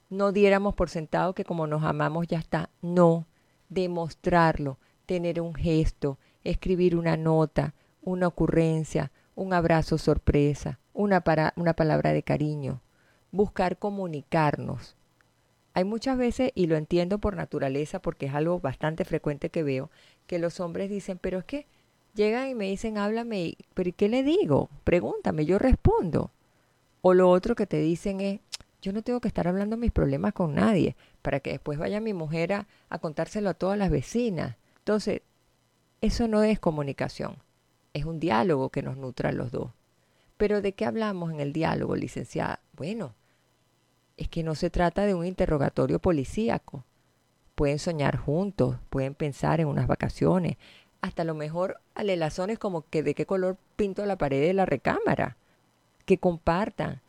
no 0.09 0.33
diéramos 0.33 0.73
por 0.73 0.89
sentado 0.89 1.33
que 1.33 1.45
como 1.45 1.67
nos 1.67 1.83
amamos 1.83 2.27
ya 2.27 2.39
está. 2.39 2.69
No, 2.81 3.27
demostrarlo, 3.69 4.77
tener 5.11 5.41
un 5.41 5.53
gesto, 5.53 6.17
escribir 6.45 6.95
una 6.95 7.17
nota, 7.17 7.73
una 8.01 8.27
ocurrencia, 8.27 9.11
un 9.35 9.53
abrazo 9.53 9.97
sorpresa, 9.97 10.79
una, 10.93 11.21
una 11.57 11.73
palabra 11.73 12.13
de 12.13 12.23
cariño, 12.23 12.79
buscar 13.33 13.77
comunicarnos. 13.77 14.95
Hay 15.73 15.83
muchas 15.83 16.17
veces, 16.17 16.53
y 16.55 16.67
lo 16.67 16.77
entiendo 16.77 17.17
por 17.17 17.35
naturaleza, 17.35 18.01
porque 18.01 18.27
es 18.27 18.33
algo 18.33 18.61
bastante 18.61 19.03
frecuente 19.03 19.49
que 19.49 19.63
veo, 19.63 19.89
que 20.27 20.39
los 20.39 20.61
hombres 20.61 20.89
dicen, 20.89 21.19
pero 21.21 21.39
es 21.39 21.43
que 21.43 21.67
llegan 22.13 22.47
y 22.47 22.55
me 22.55 22.69
dicen, 22.69 22.97
háblame, 22.97 23.57
pero 23.73 23.89
¿y 23.89 23.91
qué 23.91 24.07
le 24.07 24.23
digo? 24.23 24.69
Pregúntame, 24.85 25.45
yo 25.45 25.59
respondo. 25.59 26.31
O 27.01 27.13
lo 27.13 27.29
otro 27.29 27.53
que 27.55 27.67
te 27.67 27.81
dicen 27.81 28.21
es, 28.21 28.39
yo 28.81 28.93
no 28.93 29.01
tengo 29.01 29.19
que 29.19 29.27
estar 29.27 29.49
hablando 29.49 29.75
mis 29.75 29.91
problemas 29.91 30.31
con 30.31 30.55
nadie 30.55 30.95
para 31.21 31.41
que 31.41 31.51
después 31.51 31.77
vaya 31.77 31.99
mi 31.99 32.13
mujer 32.13 32.53
a 32.53 32.99
contárselo 32.99 33.49
a 33.49 33.55
todas 33.55 33.77
las 33.77 33.89
vecinas. 33.89 34.55
Entonces, 34.91 35.21
eso 36.01 36.27
no 36.27 36.43
es 36.43 36.59
comunicación, 36.59 37.37
es 37.93 38.03
un 38.03 38.19
diálogo 38.19 38.71
que 38.71 38.81
nos 38.81 38.97
nutra 38.97 39.29
a 39.29 39.31
los 39.31 39.49
dos. 39.49 39.71
Pero 40.35 40.61
¿de 40.61 40.73
qué 40.73 40.83
hablamos 40.83 41.31
en 41.31 41.39
el 41.39 41.53
diálogo, 41.53 41.95
licenciada? 41.95 42.59
Bueno, 42.75 43.15
es 44.17 44.27
que 44.27 44.43
no 44.43 44.53
se 44.53 44.69
trata 44.69 45.05
de 45.05 45.13
un 45.13 45.25
interrogatorio 45.25 45.99
policíaco. 45.99 46.83
Pueden 47.55 47.79
soñar 47.79 48.17
juntos, 48.17 48.79
pueden 48.89 49.15
pensar 49.15 49.61
en 49.61 49.67
unas 49.67 49.87
vacaciones, 49.87 50.57
hasta 50.99 51.23
lo 51.23 51.35
mejor 51.35 51.79
alelazones 51.95 52.59
como 52.59 52.81
que 52.89 53.01
de 53.01 53.13
qué 53.13 53.25
color 53.25 53.55
pinto 53.77 54.05
la 54.05 54.17
pared 54.17 54.45
de 54.45 54.53
la 54.53 54.65
recámara, 54.65 55.37
que 56.05 56.17
compartan, 56.17 56.99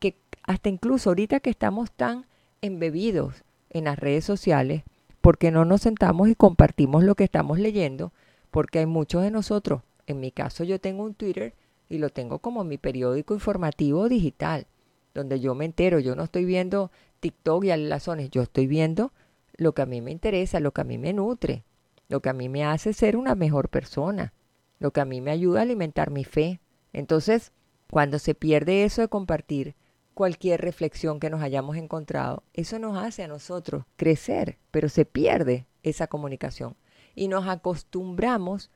que 0.00 0.16
hasta 0.42 0.68
incluso 0.68 1.10
ahorita 1.10 1.38
que 1.38 1.50
estamos 1.50 1.92
tan 1.92 2.26
embebidos 2.60 3.44
en 3.68 3.84
las 3.84 4.00
redes 4.00 4.24
sociales, 4.24 4.82
porque 5.20 5.50
no 5.50 5.64
nos 5.64 5.82
sentamos 5.82 6.28
y 6.28 6.34
compartimos 6.34 7.04
lo 7.04 7.14
que 7.14 7.24
estamos 7.24 7.58
leyendo, 7.58 8.12
porque 8.50 8.80
hay 8.80 8.86
muchos 8.86 9.22
de 9.22 9.30
nosotros, 9.30 9.82
en 10.06 10.20
mi 10.20 10.30
caso 10.32 10.64
yo 10.64 10.80
tengo 10.80 11.04
un 11.04 11.14
Twitter 11.14 11.54
y 11.88 11.98
lo 11.98 12.10
tengo 12.10 12.38
como 12.38 12.64
mi 12.64 12.78
periódico 12.78 13.34
informativo 13.34 14.08
digital, 14.08 14.66
donde 15.14 15.40
yo 15.40 15.54
me 15.54 15.64
entero, 15.64 15.98
yo 15.98 16.14
no 16.14 16.24
estoy 16.24 16.44
viendo 16.44 16.90
TikTok 17.20 17.64
y 17.64 17.70
alelazones, 17.70 18.30
yo 18.30 18.42
estoy 18.42 18.66
viendo 18.66 19.12
lo 19.56 19.72
que 19.72 19.82
a 19.82 19.86
mí 19.86 20.00
me 20.00 20.10
interesa, 20.10 20.60
lo 20.60 20.72
que 20.72 20.80
a 20.80 20.84
mí 20.84 20.98
me 20.98 21.12
nutre, 21.12 21.64
lo 22.08 22.20
que 22.20 22.28
a 22.28 22.32
mí 22.32 22.48
me 22.48 22.64
hace 22.64 22.92
ser 22.92 23.16
una 23.16 23.34
mejor 23.34 23.68
persona, 23.68 24.32
lo 24.78 24.92
que 24.92 25.00
a 25.00 25.04
mí 25.04 25.20
me 25.20 25.30
ayuda 25.30 25.60
a 25.60 25.62
alimentar 25.62 26.10
mi 26.10 26.24
fe. 26.24 26.60
Entonces, 26.92 27.52
cuando 27.90 28.18
se 28.18 28.34
pierde 28.34 28.84
eso 28.84 29.02
de 29.02 29.08
compartir 29.08 29.74
cualquier 30.20 30.60
reflexión 30.60 31.18
que 31.18 31.30
nos 31.30 31.40
hayamos 31.40 31.78
encontrado, 31.78 32.42
eso 32.52 32.78
nos 32.78 32.98
hace 32.98 33.22
a 33.22 33.26
nosotros 33.26 33.84
crecer, 33.96 34.58
pero 34.70 34.90
se 34.90 35.06
pierde 35.06 35.64
esa 35.82 36.08
comunicación 36.08 36.76
y 37.14 37.28
nos 37.28 37.48
acostumbramos 37.48 38.70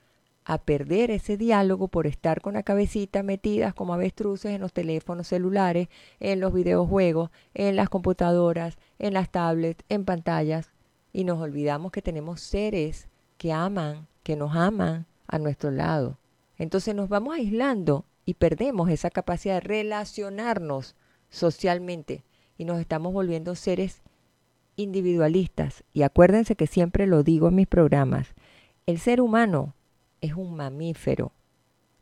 a 0.46 0.62
perder 0.62 1.10
ese 1.10 1.36
diálogo 1.36 1.88
por 1.88 2.06
estar 2.06 2.40
con 2.40 2.54
la 2.54 2.62
cabecita 2.62 3.22
metidas 3.22 3.74
como 3.74 3.92
avestruces 3.92 4.52
en 4.52 4.62
los 4.62 4.72
teléfonos 4.72 5.28
celulares, 5.28 5.88
en 6.18 6.40
los 6.40 6.54
videojuegos, 6.54 7.28
en 7.52 7.76
las 7.76 7.90
computadoras, 7.90 8.78
en 8.98 9.12
las 9.12 9.30
tablets, 9.30 9.84
en 9.90 10.06
pantallas, 10.06 10.70
y 11.12 11.24
nos 11.24 11.42
olvidamos 11.42 11.92
que 11.92 12.00
tenemos 12.00 12.40
seres 12.40 13.10
que 13.36 13.52
aman, 13.52 14.06
que 14.22 14.34
nos 14.34 14.56
aman 14.56 15.04
a 15.26 15.38
nuestro 15.38 15.70
lado. 15.70 16.16
Entonces 16.56 16.94
nos 16.94 17.10
vamos 17.10 17.34
aislando 17.34 18.06
y 18.24 18.32
perdemos 18.32 18.88
esa 18.88 19.10
capacidad 19.10 19.56
de 19.56 19.60
relacionarnos 19.60 20.96
socialmente 21.34 22.24
y 22.56 22.64
nos 22.64 22.80
estamos 22.80 23.12
volviendo 23.12 23.54
seres 23.54 24.02
individualistas. 24.76 25.84
Y 25.92 26.02
acuérdense 26.02 26.56
que 26.56 26.66
siempre 26.66 27.06
lo 27.06 27.22
digo 27.22 27.48
en 27.48 27.56
mis 27.56 27.66
programas, 27.66 28.34
el 28.86 28.98
ser 28.98 29.20
humano 29.20 29.74
es 30.20 30.34
un 30.34 30.54
mamífero 30.54 31.32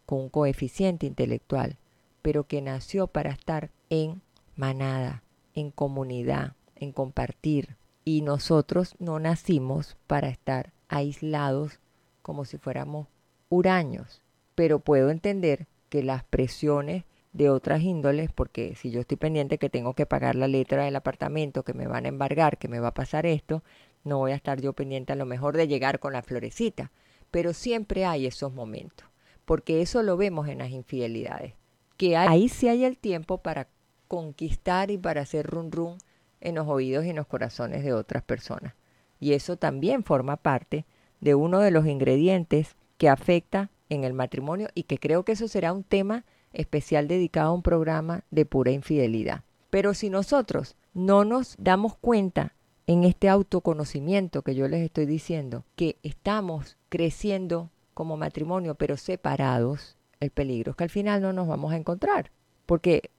con 0.07 0.21
un 0.21 0.29
coeficiente 0.29 1.07
intelectual, 1.07 1.79
pero 2.21 2.45
que 2.45 2.61
nació 2.61 3.07
para 3.07 3.31
estar 3.31 3.71
en 3.89 4.23
manada, 4.57 5.23
en 5.55 5.71
comunidad, 5.71 6.55
en 6.77 6.93
compartir. 6.93 7.77
Y 8.05 8.23
nosotros 8.23 8.95
no 8.99 9.19
nacimos 9.21 9.97
para 10.07 10.29
estar 10.29 10.73
aislados 10.89 11.79
como 12.21 12.45
si 12.45 12.59
fuéramos 12.59 13.09
huraños. 13.49 14.21
Pero 14.55 14.81
puedo 14.81 15.11
entender 15.11 15.67
que 15.89 16.03
las 16.03 16.25
presiones 16.25 17.05
de 17.33 17.51
otras 17.51 17.83
índoles, 17.83 18.31
porque 18.33 18.75
si 18.75 18.91
yo 18.91 19.01
estoy 19.01 19.17
pendiente 19.17 19.59
que 19.59 19.71
tengo 19.71 19.95
que 19.95 20.07
pagar 20.07 20.35
la 20.35 20.49
letra 20.49 20.85
del 20.85 20.97
apartamento, 20.97 21.63
que 21.63 21.75
me 21.75 21.87
van 21.87 22.05
a 22.05 22.09
embargar, 22.09 22.59
que 22.59 22.69
me 22.69 22.81
va 22.81 22.89
a 22.89 22.95
pasar 22.95 23.27
esto, 23.27 23.63
no 24.05 24.19
voy 24.19 24.33
a 24.33 24.37
estar 24.37 24.61
yo 24.61 24.73
pendiente 24.73 25.13
a 25.13 25.17
lo 25.17 25.27
mejor 25.27 25.57
de 25.57 25.69
llegar 25.69 25.99
con 25.99 26.13
la 26.13 26.23
florecita. 26.23 26.91
Pero 27.31 27.53
siempre 27.53 28.05
hay 28.05 28.27
esos 28.27 28.53
momentos, 28.53 29.09
porque 29.45 29.81
eso 29.81 30.03
lo 30.03 30.17
vemos 30.17 30.49
en 30.49 30.59
las 30.59 30.71
infidelidades, 30.71 31.55
que 31.97 32.17
ahí 32.17 32.49
sí 32.49 32.69
hay 32.69 32.85
el 32.85 32.99
tiempo 32.99 33.39
para 33.39 33.69
conquistar 34.09 34.91
y 34.91 34.99
para 34.99 35.23
hacer 35.23 35.47
run 35.47 35.73
run 35.73 35.97
en 36.41 36.57
los 36.57 36.69
oídos 36.69 37.07
y 37.07 37.11
en 37.11 37.17
los 37.17 37.27
corazones 37.27 37.83
de 37.85 37.95
otras 37.95 38.23
personas 38.23 38.75
y 39.23 39.35
eso 39.35 39.57
también 39.57 40.03
forma 40.03 40.37
parte 40.37 40.85
de 41.21 41.37
uno 41.37 41.61
de 41.61 41.71
los 41.71 41.87
ingredientes 41.87 42.75
que 42.99 43.09
afecta 43.09 43.71
en 43.89 44.03
el 44.03 44.15
matrimonio 44.15 44.67
y 44.75 44.83
que 44.83 44.99
creo 44.99 45.25
que 45.25 45.31
eso 45.31 45.47
será 45.47 45.73
un 45.73 45.85
tema 45.85 46.25
especial 46.53 47.09
dedicado 47.09 47.51
a 47.51 47.55
un 47.55 47.63
programa 47.63 48.25
de 48.31 48.47
pura 48.47 48.71
infidelidad. 48.71 49.43
Pero 49.71 49.95
si 49.95 50.11
nosotros 50.11 50.77
no 50.95 51.25
nos 51.25 51.57
damos 51.59 51.97
cuenta 51.97 52.55
en 52.87 53.05
este 53.05 53.29
autoconocimiento 53.29 54.43
que 54.43 54.55
yo 54.55 54.69
les 54.69 54.83
estoy 54.83 55.07
diciendo, 55.07 55.65
que 55.77 55.97
estamos 56.03 56.77
creciendo 56.89 57.71
como 57.95 58.17
matrimonio 58.17 58.75
pero 58.75 58.97
separados, 58.97 59.97
el 60.21 60.31
peligro 60.31 60.71
es 60.71 60.77
que 60.77 60.85
al 60.85 60.91
final 60.91 61.23
no 61.23 61.33
nos 61.33 61.49
vamos 61.49 61.73
a 61.73 61.77
encontrar, 61.77 62.31
porque 62.67 63.11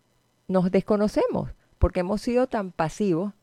nos 0.47 0.71
desconocemos, 0.71 1.49
porque 1.79 2.01
hemos 2.01 2.21
sido 2.21 2.47
tan 2.47 2.71
pasivos 2.71 3.33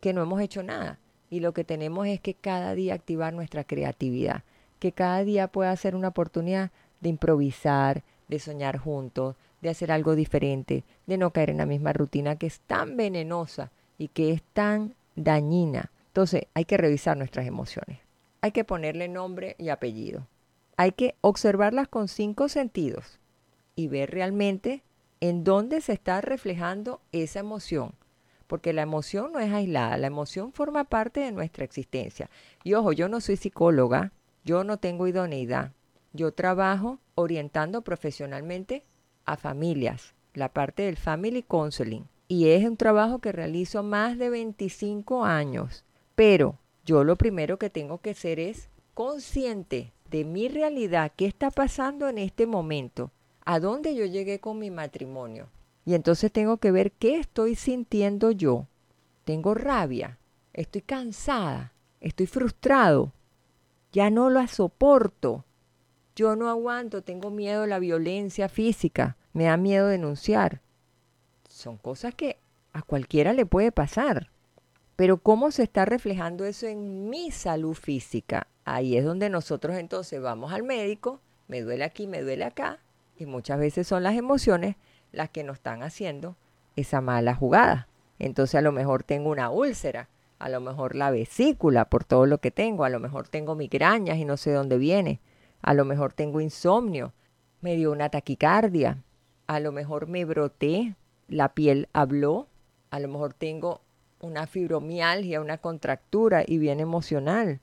que 0.00 0.12
no 0.12 0.22
hemos 0.22 0.40
hecho 0.40 0.62
nada 0.62 0.98
y 1.30 1.40
lo 1.40 1.54
que 1.54 1.64
tenemos 1.64 2.06
es 2.08 2.20
que 2.20 2.34
cada 2.34 2.74
día 2.74 2.94
activar 2.94 3.32
nuestra 3.32 3.64
creatividad, 3.64 4.42
que 4.78 4.92
cada 4.92 5.22
día 5.24 5.48
pueda 5.48 5.74
ser 5.76 5.94
una 5.94 6.08
oportunidad 6.08 6.72
de 7.00 7.08
improvisar, 7.08 8.02
de 8.30 8.38
soñar 8.38 8.78
juntos, 8.78 9.36
de 9.60 9.68
hacer 9.68 9.92
algo 9.92 10.14
diferente, 10.14 10.84
de 11.06 11.18
no 11.18 11.32
caer 11.32 11.50
en 11.50 11.58
la 11.58 11.66
misma 11.66 11.92
rutina 11.92 12.36
que 12.36 12.46
es 12.46 12.60
tan 12.60 12.96
venenosa 12.96 13.70
y 13.98 14.08
que 14.08 14.30
es 14.32 14.42
tan 14.54 14.94
dañina. 15.16 15.90
Entonces 16.06 16.46
hay 16.54 16.64
que 16.64 16.78
revisar 16.78 17.16
nuestras 17.16 17.46
emociones, 17.46 17.98
hay 18.40 18.52
que 18.52 18.64
ponerle 18.64 19.08
nombre 19.08 19.56
y 19.58 19.68
apellido, 19.68 20.26
hay 20.76 20.92
que 20.92 21.14
observarlas 21.20 21.88
con 21.88 22.08
cinco 22.08 22.48
sentidos 22.48 23.18
y 23.76 23.88
ver 23.88 24.10
realmente 24.10 24.82
en 25.20 25.44
dónde 25.44 25.82
se 25.82 25.92
está 25.92 26.22
reflejando 26.22 27.00
esa 27.12 27.40
emoción 27.40 27.92
porque 28.50 28.72
la 28.72 28.82
emoción 28.82 29.32
no 29.32 29.38
es 29.38 29.52
aislada, 29.52 29.96
la 29.96 30.08
emoción 30.08 30.52
forma 30.52 30.82
parte 30.82 31.20
de 31.20 31.30
nuestra 31.30 31.64
existencia. 31.64 32.28
Y 32.64 32.74
ojo, 32.74 32.90
yo 32.90 33.08
no 33.08 33.20
soy 33.20 33.36
psicóloga, 33.36 34.10
yo 34.44 34.64
no 34.64 34.78
tengo 34.78 35.06
idoneidad, 35.06 35.70
yo 36.12 36.32
trabajo 36.32 36.98
orientando 37.14 37.82
profesionalmente 37.82 38.84
a 39.24 39.36
familias, 39.36 40.14
la 40.34 40.48
parte 40.52 40.84
del 40.84 40.96
family 40.96 41.42
counseling. 41.42 42.06
Y 42.28 42.48
es 42.48 42.64
un 42.64 42.76
trabajo 42.76 43.18
que 43.18 43.32
realizo 43.32 43.82
más 43.82 44.18
de 44.18 44.30
25 44.30 45.24
años. 45.24 45.84
Pero 46.14 46.58
yo 46.84 47.04
lo 47.04 47.16
primero 47.16 47.58
que 47.58 47.70
tengo 47.70 47.98
que 47.98 48.14
ser 48.14 48.38
es 48.38 48.68
consciente 48.94 49.92
de 50.10 50.24
mi 50.24 50.48
realidad, 50.48 51.12
qué 51.16 51.26
está 51.26 51.50
pasando 51.50 52.08
en 52.08 52.18
este 52.18 52.46
momento, 52.46 53.10
a 53.44 53.60
dónde 53.60 53.94
yo 53.94 54.04
llegué 54.04 54.40
con 54.40 54.58
mi 54.58 54.70
matrimonio, 54.70 55.48
y 55.84 55.94
entonces 55.94 56.30
tengo 56.32 56.58
que 56.58 56.70
ver 56.70 56.92
qué 56.92 57.16
estoy 57.16 57.54
sintiendo 57.54 58.30
yo. 58.30 58.66
Tengo 59.24 59.54
rabia, 59.54 60.18
estoy 60.52 60.82
cansada, 60.82 61.72
estoy 62.00 62.26
frustrado, 62.26 63.12
ya 63.92 64.10
no 64.10 64.30
la 64.30 64.46
soporto. 64.46 65.44
Yo 66.20 66.36
no 66.36 66.50
aguanto, 66.50 67.00
tengo 67.00 67.30
miedo 67.30 67.62
a 67.62 67.66
la 67.66 67.78
violencia 67.78 68.50
física, 68.50 69.16
me 69.32 69.44
da 69.44 69.56
miedo 69.56 69.86
denunciar. 69.86 70.60
Son 71.48 71.78
cosas 71.78 72.14
que 72.14 72.36
a 72.74 72.82
cualquiera 72.82 73.32
le 73.32 73.46
puede 73.46 73.72
pasar. 73.72 74.28
Pero 74.96 75.16
¿cómo 75.16 75.50
se 75.50 75.62
está 75.62 75.86
reflejando 75.86 76.44
eso 76.44 76.66
en 76.66 77.08
mi 77.08 77.30
salud 77.30 77.72
física? 77.72 78.48
Ahí 78.66 78.98
es 78.98 79.04
donde 79.06 79.30
nosotros 79.30 79.78
entonces 79.78 80.20
vamos 80.20 80.52
al 80.52 80.62
médico, 80.62 81.22
me 81.48 81.62
duele 81.62 81.84
aquí, 81.84 82.06
me 82.06 82.20
duele 82.20 82.44
acá, 82.44 82.80
y 83.16 83.24
muchas 83.24 83.58
veces 83.58 83.86
son 83.86 84.02
las 84.02 84.14
emociones 84.14 84.76
las 85.12 85.30
que 85.30 85.42
nos 85.42 85.56
están 85.56 85.82
haciendo 85.82 86.36
esa 86.76 87.00
mala 87.00 87.34
jugada. 87.34 87.88
Entonces 88.18 88.56
a 88.56 88.60
lo 88.60 88.72
mejor 88.72 89.04
tengo 89.04 89.30
una 89.30 89.48
úlcera, 89.48 90.10
a 90.38 90.50
lo 90.50 90.60
mejor 90.60 90.96
la 90.96 91.10
vesícula 91.10 91.86
por 91.86 92.04
todo 92.04 92.26
lo 92.26 92.42
que 92.42 92.50
tengo, 92.50 92.84
a 92.84 92.90
lo 92.90 93.00
mejor 93.00 93.26
tengo 93.26 93.54
migrañas 93.54 94.18
y 94.18 94.26
no 94.26 94.36
sé 94.36 94.52
dónde 94.52 94.76
viene, 94.76 95.22
a 95.62 95.74
lo 95.74 95.84
mejor 95.84 96.12
tengo 96.12 96.40
insomnio, 96.40 97.12
me 97.60 97.76
dio 97.76 97.92
una 97.92 98.08
taquicardia, 98.08 99.02
a 99.46 99.60
lo 99.60 99.72
mejor 99.72 100.06
me 100.06 100.24
broté, 100.24 100.94
la 101.28 101.54
piel 101.54 101.88
habló, 101.92 102.48
a 102.90 103.00
lo 103.00 103.08
mejor 103.08 103.34
tengo 103.34 103.80
una 104.20 104.46
fibromialgia, 104.46 105.40
una 105.40 105.58
contractura 105.58 106.42
y 106.46 106.58
bien 106.58 106.80
emocional. 106.80 107.60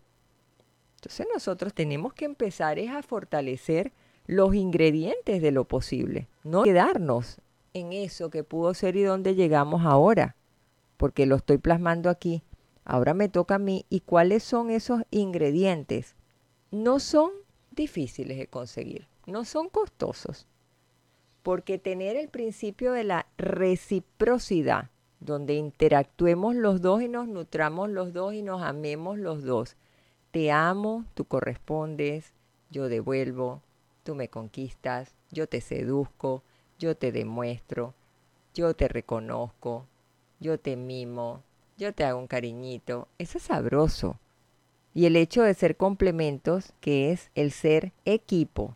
Entonces 0.95 1.27
nosotros 1.33 1.73
tenemos 1.73 2.13
que 2.13 2.25
empezar 2.25 2.79
es 2.79 2.91
a 2.91 3.03
fortalecer 3.03 3.91
los 4.25 4.53
ingredientes 4.55 5.41
de 5.41 5.51
lo 5.51 5.65
posible, 5.65 6.27
no 6.43 6.63
quedarnos 6.63 7.39
en 7.73 7.93
eso 7.93 8.29
que 8.29 8.43
pudo 8.43 8.73
ser 8.73 8.95
y 8.95 9.03
donde 9.03 9.35
llegamos 9.35 9.85
ahora, 9.85 10.35
porque 10.97 11.25
lo 11.25 11.35
estoy 11.35 11.57
plasmando 11.57 12.09
aquí. 12.09 12.43
Ahora 12.83 13.13
me 13.13 13.29
toca 13.29 13.55
a 13.55 13.59
mí 13.59 13.85
y 13.89 13.99
cuáles 14.01 14.43
son 14.43 14.69
esos 14.69 15.03
ingredientes. 15.11 16.15
No 16.71 16.99
son 16.99 17.31
difíciles 17.77 18.37
de 18.37 18.47
conseguir, 18.47 19.07
no 19.25 19.45
son 19.45 19.69
costosos. 19.69 20.45
Porque 21.43 21.77
tener 21.77 22.17
el 22.17 22.27
principio 22.27 22.91
de 22.91 23.05
la 23.05 23.27
reciprocidad, 23.37 24.89
donde 25.21 25.53
interactuemos 25.53 26.55
los 26.55 26.81
dos 26.81 27.01
y 27.01 27.07
nos 27.07 27.29
nutramos 27.29 27.89
los 27.89 28.11
dos 28.11 28.33
y 28.33 28.41
nos 28.41 28.61
amemos 28.61 29.17
los 29.17 29.43
dos. 29.43 29.77
Te 30.31 30.51
amo, 30.51 31.05
tú 31.13 31.23
correspondes, 31.23 32.33
yo 32.69 32.89
devuelvo, 32.89 33.61
tú 34.03 34.13
me 34.13 34.27
conquistas, 34.27 35.15
yo 35.31 35.47
te 35.47 35.61
seduzco, 35.61 36.43
yo 36.77 36.95
te 36.97 37.11
demuestro, 37.11 37.93
yo 38.53 38.73
te 38.75 38.87
reconozco, 38.87 39.85
yo 40.39 40.59
te 40.59 40.75
mimo, 40.75 41.43
yo 41.77 41.93
te 41.93 42.03
hago 42.03 42.19
un 42.19 42.27
cariñito. 42.27 43.07
Eso 43.17 43.37
es 43.37 43.45
sabroso. 43.45 44.19
Y 44.97 45.05
el 45.05 45.15
hecho 45.15 45.43
de 45.43 45.53
ser 45.53 45.77
complementos, 45.77 46.73
que 46.79 47.11
es 47.11 47.29
el 47.35 47.51
ser 47.51 47.93
equipo, 48.03 48.75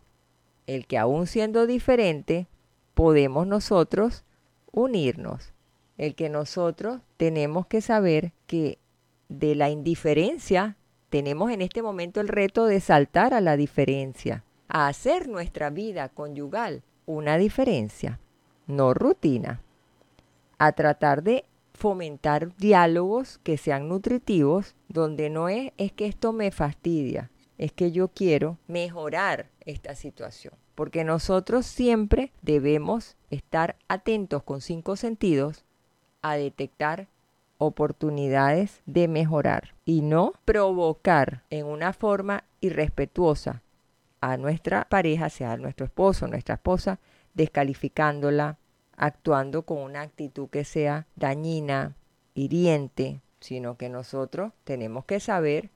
el 0.68 0.86
que 0.86 0.96
aún 0.96 1.26
siendo 1.26 1.66
diferente, 1.66 2.46
podemos 2.94 3.44
nosotros 3.44 4.22
unirnos. 4.70 5.52
El 5.98 6.14
que 6.14 6.28
nosotros 6.28 7.00
tenemos 7.16 7.66
que 7.66 7.80
saber 7.80 8.30
que 8.46 8.78
de 9.28 9.56
la 9.56 9.70
indiferencia 9.70 10.76
tenemos 11.10 11.50
en 11.50 11.60
este 11.60 11.82
momento 11.82 12.20
el 12.20 12.28
reto 12.28 12.66
de 12.66 12.78
saltar 12.78 13.34
a 13.34 13.40
la 13.40 13.56
diferencia, 13.56 14.44
a 14.68 14.86
hacer 14.86 15.26
nuestra 15.26 15.70
vida 15.70 16.08
conyugal 16.08 16.84
una 17.04 17.36
diferencia, 17.36 18.20
no 18.68 18.94
rutina, 18.94 19.60
a 20.58 20.70
tratar 20.70 21.24
de 21.24 21.44
fomentar 21.82 22.54
diálogos 22.58 23.40
que 23.42 23.56
sean 23.56 23.88
nutritivos, 23.88 24.76
donde 24.86 25.30
no 25.30 25.48
es, 25.48 25.72
es 25.78 25.90
que 25.90 26.06
esto 26.06 26.32
me 26.32 26.52
fastidia, 26.52 27.32
es 27.58 27.72
que 27.72 27.90
yo 27.90 28.06
quiero 28.06 28.56
mejorar 28.68 29.50
esta 29.66 29.96
situación. 29.96 30.54
Porque 30.76 31.02
nosotros 31.02 31.66
siempre 31.66 32.30
debemos 32.40 33.16
estar 33.30 33.74
atentos 33.88 34.44
con 34.44 34.60
cinco 34.60 34.94
sentidos 34.94 35.64
a 36.22 36.36
detectar 36.36 37.08
oportunidades 37.58 38.80
de 38.86 39.08
mejorar 39.08 39.74
y 39.84 40.02
no 40.02 40.34
provocar 40.44 41.42
en 41.50 41.66
una 41.66 41.92
forma 41.92 42.44
irrespetuosa 42.60 43.60
a 44.20 44.36
nuestra 44.36 44.84
pareja, 44.88 45.30
sea 45.30 45.56
nuestro 45.56 45.86
esposo, 45.86 46.28
nuestra 46.28 46.54
esposa, 46.54 47.00
descalificándola, 47.34 48.56
actuando 48.96 49.62
con 49.62 49.78
una 49.78 50.02
actitud 50.02 50.48
que 50.48 50.64
sea 50.64 51.06
dañina, 51.16 51.96
hiriente, 52.34 53.20
sino 53.40 53.76
que 53.76 53.88
nosotros 53.88 54.52
tenemos 54.64 55.04
que 55.04 55.20
saber 55.20 55.70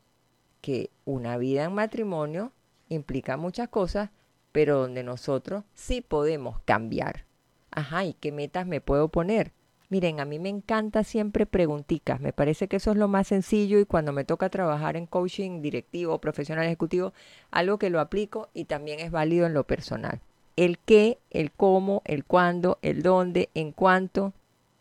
que 0.61 0.90
una 1.05 1.37
vida 1.37 1.64
en 1.64 1.74
matrimonio 1.74 2.52
implica 2.88 3.37
muchas 3.37 3.68
cosas, 3.68 4.11
pero 4.52 4.79
donde 4.79 5.02
nosotros 5.02 5.64
sí 5.74 6.00
podemos 6.00 6.61
cambiar. 6.64 7.24
Ajá, 7.70 8.05
¿y 8.05 8.14
qué 8.14 8.33
metas 8.33 8.66
me 8.66 8.81
puedo 8.81 9.09
poner? 9.09 9.52
Miren, 9.88 10.18
a 10.18 10.24
mí 10.24 10.38
me 10.38 10.48
encanta 10.48 11.05
siempre 11.05 11.46
pregunticas, 11.46 12.20
me 12.20 12.33
parece 12.33 12.66
que 12.66 12.76
eso 12.76 12.90
es 12.90 12.96
lo 12.96 13.07
más 13.07 13.29
sencillo 13.29 13.79
y 13.79 13.85
cuando 13.85 14.12
me 14.12 14.24
toca 14.24 14.48
trabajar 14.48 14.96
en 14.96 15.07
coaching 15.07 15.62
directivo, 15.62 16.20
profesional, 16.20 16.64
ejecutivo, 16.66 17.12
algo 17.52 17.79
que 17.79 17.90
lo 17.90 18.00
aplico 18.00 18.48
y 18.52 18.64
también 18.64 18.98
es 18.98 19.12
válido 19.12 19.46
en 19.46 19.55
lo 19.55 19.64
personal 19.64 20.20
el 20.57 20.79
qué, 20.79 21.19
el 21.31 21.53
cómo, 21.53 22.03
el 22.05 22.25
cuándo, 22.25 22.79
el 22.83 23.03
dónde, 23.03 23.51
en 23.55 23.73
cuánto. 23.73 24.33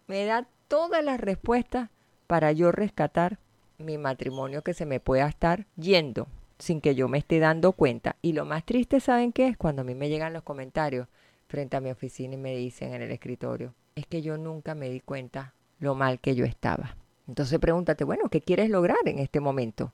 Me 0.07 0.25
da 0.25 0.47
todas 0.67 1.03
las 1.03 1.19
respuestas 1.19 1.89
para 2.27 2.51
yo 2.51 2.71
rescatar 2.71 3.37
mi 3.77 3.97
matrimonio 3.97 4.63
que 4.63 4.73
se 4.73 4.85
me 4.85 4.99
pueda 4.99 5.27
estar 5.27 5.67
yendo 5.75 6.27
sin 6.57 6.79
que 6.79 6.95
yo 6.95 7.07
me 7.07 7.17
esté 7.17 7.39
dando 7.39 7.73
cuenta. 7.73 8.15
Y 8.21 8.33
lo 8.33 8.45
más 8.45 8.65
triste, 8.65 8.99
¿saben 8.99 9.33
qué 9.33 9.49
es? 9.49 9.57
Cuando 9.57 9.81
a 9.81 9.85
mí 9.85 9.93
me 9.93 10.09
llegan 10.09 10.33
los 10.33 10.43
comentarios 10.43 11.07
frente 11.47 11.77
a 11.77 11.81
mi 11.81 11.91
oficina 11.91 12.35
y 12.35 12.37
me 12.37 12.55
dicen 12.55 12.93
en 12.93 13.01
el 13.01 13.11
escritorio, 13.11 13.73
es 13.95 14.07
que 14.07 14.21
yo 14.21 14.37
nunca 14.37 14.75
me 14.75 14.89
di 14.89 15.01
cuenta 15.01 15.53
lo 15.79 15.95
mal 15.95 16.19
que 16.19 16.35
yo 16.35 16.45
estaba. 16.45 16.95
Entonces 17.27 17.59
pregúntate, 17.59 18.03
bueno, 18.03 18.29
¿qué 18.29 18.41
quieres 18.41 18.69
lograr 18.69 18.97
en 19.05 19.19
este 19.19 19.39
momento? 19.39 19.93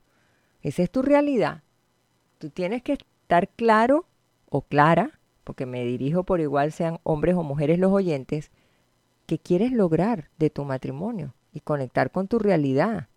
Esa 0.62 0.82
es 0.82 0.90
tu 0.90 1.02
realidad. 1.02 1.62
Tú 2.38 2.50
tienes 2.50 2.82
que 2.82 2.92
estar 2.92 3.48
claro 3.48 4.06
o 4.48 4.62
clara 4.62 5.18
porque 5.44 5.66
me 5.66 5.84
dirijo 5.84 6.24
por 6.24 6.40
igual 6.40 6.72
sean 6.72 6.98
hombres 7.02 7.34
o 7.34 7.42
mujeres 7.42 7.78
los 7.78 7.92
oyentes, 7.92 8.50
¿qué 9.26 9.38
quieres 9.38 9.72
lograr 9.72 10.30
de 10.38 10.50
tu 10.50 10.64
matrimonio 10.64 11.34
y 11.52 11.60
conectar 11.60 12.10
con 12.10 12.28
tu 12.28 12.38
realidad? 12.38 13.08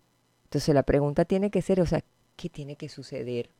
Entonces 0.44 0.74
la 0.74 0.82
pregunta 0.82 1.24
tiene 1.24 1.50
que 1.50 1.62
ser, 1.62 1.80
o 1.80 1.86
sea, 1.86 2.02
¿qué 2.36 2.48
tiene 2.48 2.76
que 2.76 2.88
suceder? 2.88 3.50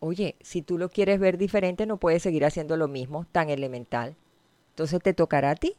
Oye, 0.00 0.36
si 0.40 0.62
tú 0.62 0.78
lo 0.78 0.88
quieres 0.88 1.20
ver 1.20 1.36
diferente, 1.36 1.86
no 1.86 1.98
puedes 1.98 2.22
seguir 2.22 2.44
haciendo 2.44 2.76
lo 2.76 2.88
mismo 2.88 3.26
tan 3.32 3.50
elemental. 3.50 4.16
Entonces 4.70 5.02
te 5.02 5.12
tocará 5.12 5.50
a 5.50 5.56
ti 5.56 5.74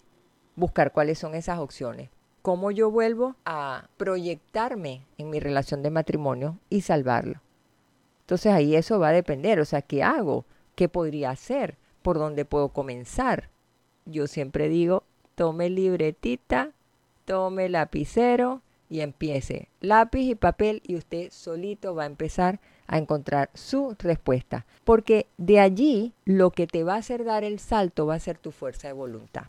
buscar 0.55 0.91
cuáles 0.91 1.17
son 1.17 1.33
esas 1.33 1.59
opciones. 1.59 2.09
¿Cómo 2.41 2.71
yo 2.71 2.89
vuelvo 2.91 3.35
a 3.45 3.87
proyectarme 3.97 5.05
en 5.17 5.29
mi 5.29 5.39
relación 5.39 5.83
de 5.83 5.91
matrimonio 5.91 6.57
y 6.69 6.81
salvarlo? 6.81 7.41
Entonces 8.21 8.53
ahí 8.53 8.75
eso 8.75 8.99
va 8.99 9.09
a 9.09 9.13
depender, 9.13 9.59
o 9.59 9.65
sea, 9.65 9.81
¿qué 9.81 10.03
hago? 10.03 10.45
¿Qué 10.75 10.87
podría 10.87 11.31
hacer? 11.31 11.77
Por 12.01 12.17
dónde 12.17 12.45
puedo 12.45 12.69
comenzar. 12.69 13.49
Yo 14.05 14.27
siempre 14.27 14.69
digo, 14.69 15.03
tome 15.35 15.69
libretita, 15.69 16.71
tome 17.25 17.69
lapicero 17.69 18.61
y 18.89 18.99
empiece 18.99 19.69
lápiz 19.79 20.23
y 20.23 20.35
papel 20.35 20.81
y 20.85 20.95
usted 20.95 21.31
solito 21.31 21.95
va 21.95 22.03
a 22.03 22.07
empezar 22.07 22.59
a 22.87 22.97
encontrar 22.97 23.49
su 23.53 23.95
respuesta. 23.99 24.65
Porque 24.83 25.27
de 25.37 25.59
allí 25.59 26.13
lo 26.25 26.51
que 26.51 26.67
te 26.67 26.83
va 26.83 26.95
a 26.95 26.97
hacer 26.97 27.23
dar 27.23 27.43
el 27.43 27.59
salto 27.59 28.05
va 28.05 28.15
a 28.15 28.19
ser 28.19 28.37
tu 28.37 28.51
fuerza 28.51 28.89
de 28.89 28.93
voluntad. 28.93 29.43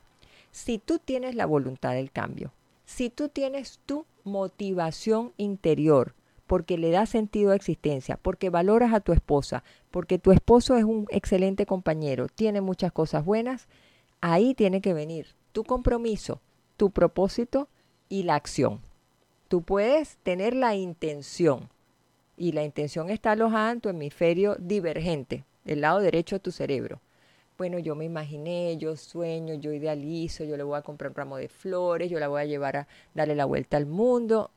Si 0.53 0.79
tú 0.79 0.99
tienes 0.99 1.35
la 1.35 1.47
voluntad 1.47 1.93
del 1.95 2.12
cambio, 2.12 2.53
si 2.85 3.11
tú 3.11 3.29
tienes 3.29 3.81
tu 3.85 4.07
motivación 4.23 5.33
interior, 5.38 6.15
porque 6.53 6.77
le 6.77 6.91
da 6.91 7.07
sentido 7.07 7.53
a 7.53 7.57
existencia, 7.57 8.19
porque 8.21 8.51
valoras 8.51 8.93
a 8.93 9.01
tu 9.01 9.15
esposa, 9.15 9.65
porque 9.91 10.19
tu 10.19 10.33
esposo 10.33 10.77
es 10.77 10.85
un 10.85 11.07
excelente 11.09 11.65
compañero, 11.65 12.27
tiene 12.29 12.61
muchas 12.61 12.93
cosas 12.93 13.25
buenas, 13.25 13.69
ahí 14.21 14.53
tiene 14.53 14.83
que 14.83 14.93
venir 14.93 15.29
tu 15.53 15.65
compromiso, 15.65 16.43
tu 16.77 16.91
propósito 16.91 17.69
y 18.11 18.25
la 18.25 18.35
acción. 18.35 18.83
Tú 19.49 19.62
puedes 19.62 20.19
tener 20.19 20.53
la 20.53 20.75
intención 20.75 21.71
y 22.37 22.53
la 22.53 22.65
intención 22.65 23.09
está 23.09 23.31
alojada 23.31 23.73
en 23.73 23.81
tu 23.81 23.88
hemisferio 23.88 24.55
divergente, 24.57 25.47
el 25.65 25.81
lado 25.81 26.01
derecho 26.01 26.37
de 26.37 26.41
tu 26.41 26.53
cerebro. 26.53 27.01
Bueno, 27.57 27.79
yo 27.79 27.95
me 27.95 28.05
imaginé, 28.05 28.77
yo 28.77 28.95
sueño, 28.97 29.55
yo 29.55 29.73
idealizo, 29.73 30.45
yo 30.45 30.59
le 30.59 30.65
voy 30.65 30.77
a 30.77 30.83
comprar 30.83 31.12
un 31.12 31.17
ramo 31.17 31.38
de 31.38 31.49
flores, 31.49 32.11
yo 32.11 32.19
la 32.19 32.29
voy 32.29 32.43
a 32.43 32.45
llevar 32.45 32.77
a 32.77 32.88
darle 33.15 33.37
la 33.37 33.47
vuelta 33.47 33.79
al 33.79 33.87
mundo. 33.87 34.51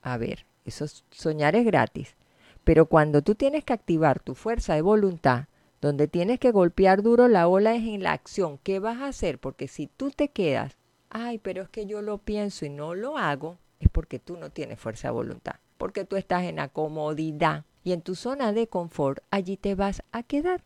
A 0.00 0.16
ver, 0.16 0.46
eso 0.64 0.86
soñar 1.10 1.56
es 1.56 1.64
gratis. 1.64 2.16
Pero 2.64 2.86
cuando 2.86 3.22
tú 3.22 3.34
tienes 3.34 3.64
que 3.64 3.72
activar 3.72 4.20
tu 4.20 4.34
fuerza 4.34 4.74
de 4.74 4.82
voluntad, 4.82 5.46
donde 5.80 6.06
tienes 6.06 6.38
que 6.38 6.52
golpear 6.52 7.02
duro 7.02 7.26
la 7.26 7.48
ola 7.48 7.74
es 7.74 7.82
en 7.82 8.04
la 8.04 8.12
acción. 8.12 8.58
¿Qué 8.62 8.78
vas 8.78 8.98
a 8.98 9.08
hacer? 9.08 9.40
Porque 9.40 9.66
si 9.66 9.88
tú 9.88 10.12
te 10.12 10.28
quedas, 10.28 10.76
ay, 11.10 11.38
pero 11.38 11.62
es 11.62 11.68
que 11.68 11.86
yo 11.86 12.02
lo 12.02 12.18
pienso 12.18 12.64
y 12.64 12.70
no 12.70 12.94
lo 12.94 13.18
hago, 13.18 13.58
es 13.80 13.88
porque 13.88 14.20
tú 14.20 14.36
no 14.36 14.50
tienes 14.50 14.78
fuerza 14.78 15.08
de 15.08 15.12
voluntad. 15.12 15.56
Porque 15.78 16.04
tú 16.04 16.14
estás 16.14 16.44
en 16.44 16.56
la 16.56 16.68
comodidad 16.68 17.64
y 17.82 17.92
en 17.92 18.00
tu 18.00 18.14
zona 18.14 18.52
de 18.52 18.68
confort, 18.68 19.24
allí 19.32 19.56
te 19.56 19.74
vas 19.74 20.04
a 20.12 20.22
quedar. 20.22 20.62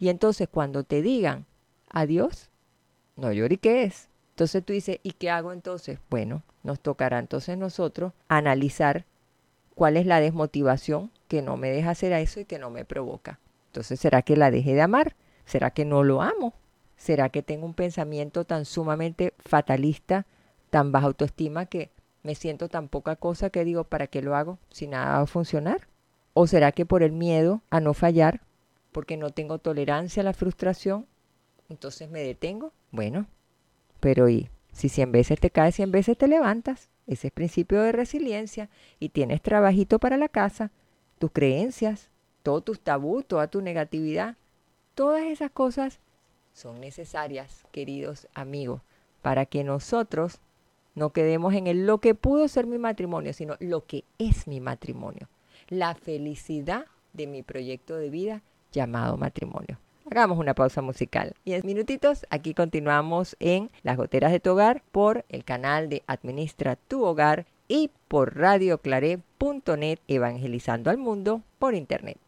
Y 0.00 0.08
entonces 0.08 0.48
cuando 0.50 0.82
te 0.82 1.00
digan 1.00 1.46
adiós, 1.88 2.50
no 3.14 3.32
lloriques. 3.32 4.08
Entonces 4.30 4.64
tú 4.64 4.72
dices, 4.72 4.98
¿y 5.04 5.12
qué 5.12 5.30
hago 5.30 5.52
entonces? 5.52 6.00
Bueno, 6.10 6.42
nos 6.64 6.80
tocará 6.80 7.20
entonces 7.20 7.56
nosotros 7.56 8.12
analizar 8.26 9.04
cuál 9.76 9.96
es 9.96 10.06
la 10.06 10.20
desmotivación 10.20 11.12
que 11.28 11.42
no 11.42 11.56
me 11.56 11.70
deja 11.70 11.90
hacer 11.90 12.12
eso 12.12 12.40
y 12.40 12.44
que 12.44 12.58
no 12.58 12.70
me 12.70 12.84
provoca. 12.84 13.38
Entonces, 13.66 14.00
¿será 14.00 14.22
que 14.22 14.36
la 14.36 14.50
dejé 14.50 14.74
de 14.74 14.82
amar? 14.82 15.14
¿Será 15.44 15.70
que 15.70 15.84
no 15.84 16.02
lo 16.02 16.22
amo? 16.22 16.54
¿Será 16.96 17.28
que 17.28 17.42
tengo 17.42 17.66
un 17.66 17.74
pensamiento 17.74 18.44
tan 18.44 18.64
sumamente 18.64 19.34
fatalista, 19.38 20.26
tan 20.70 20.90
baja 20.90 21.06
autoestima 21.06 21.66
que 21.66 21.90
me 22.22 22.34
siento 22.34 22.68
tan 22.68 22.88
poca 22.88 23.16
cosa 23.16 23.50
que 23.50 23.64
digo, 23.64 23.84
¿para 23.84 24.06
qué 24.06 24.22
lo 24.22 24.34
hago 24.34 24.58
si 24.70 24.86
nada 24.86 25.18
va 25.18 25.20
a 25.22 25.26
funcionar? 25.26 25.88
¿O 26.32 26.46
será 26.46 26.72
que 26.72 26.86
por 26.86 27.02
el 27.02 27.12
miedo 27.12 27.60
a 27.68 27.80
no 27.80 27.94
fallar, 27.94 28.40
porque 28.90 29.16
no 29.16 29.30
tengo 29.30 29.58
tolerancia 29.58 30.22
a 30.22 30.24
la 30.24 30.32
frustración, 30.32 31.06
entonces 31.68 32.10
me 32.10 32.20
detengo? 32.20 32.72
Bueno, 32.90 33.26
pero 34.00 34.28
¿y 34.28 34.48
si 34.74 34.88
100 34.88 35.12
veces 35.12 35.40
te 35.40 35.50
caes, 35.50 35.76
100 35.76 35.92
veces 35.92 36.18
te 36.18 36.26
levantas. 36.28 36.90
Ese 37.06 37.28
es 37.28 37.32
principio 37.32 37.80
de 37.80 37.92
resiliencia. 37.92 38.68
Y 38.98 39.10
tienes 39.10 39.40
trabajito 39.40 39.98
para 39.98 40.16
la 40.16 40.28
casa, 40.28 40.72
tus 41.18 41.30
creencias, 41.30 42.10
todos 42.42 42.64
tus 42.64 42.80
tabús, 42.80 43.24
toda 43.24 43.46
tu 43.46 43.62
negatividad. 43.62 44.36
Todas 44.94 45.22
esas 45.22 45.50
cosas 45.50 46.00
son 46.52 46.80
necesarias, 46.80 47.64
queridos 47.70 48.28
amigos, 48.34 48.82
para 49.22 49.46
que 49.46 49.64
nosotros 49.64 50.40
no 50.94 51.10
quedemos 51.10 51.54
en 51.54 51.66
el 51.68 51.86
lo 51.86 51.98
que 51.98 52.14
pudo 52.14 52.48
ser 52.48 52.66
mi 52.66 52.78
matrimonio, 52.78 53.32
sino 53.32 53.56
lo 53.60 53.86
que 53.86 54.04
es 54.18 54.46
mi 54.46 54.60
matrimonio. 54.60 55.28
La 55.68 55.94
felicidad 55.94 56.86
de 57.12 57.26
mi 57.26 57.42
proyecto 57.42 57.96
de 57.96 58.10
vida 58.10 58.42
llamado 58.72 59.16
matrimonio. 59.16 59.78
Hagamos 60.10 60.38
una 60.38 60.54
pausa 60.54 60.82
musical 60.82 61.34
y 61.46 61.54
en 61.54 61.64
minutitos 61.64 62.26
aquí 62.28 62.52
continuamos 62.52 63.36
en 63.40 63.70
Las 63.82 63.96
Goteras 63.96 64.32
de 64.32 64.40
tu 64.40 64.50
Hogar 64.50 64.82
por 64.92 65.24
el 65.30 65.44
canal 65.44 65.88
de 65.88 66.02
Administra 66.06 66.76
tu 66.76 67.04
Hogar 67.04 67.46
y 67.68 67.90
por 68.06 68.36
radioclaré.net 68.36 69.98
evangelizando 70.06 70.90
al 70.90 70.98
mundo 70.98 71.42
por 71.58 71.74
internet. 71.74 72.18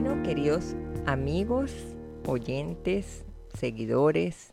Bueno, 0.00 0.22
queridos 0.22 0.76
amigos, 1.06 1.72
oyentes, 2.24 3.24
seguidores, 3.52 4.52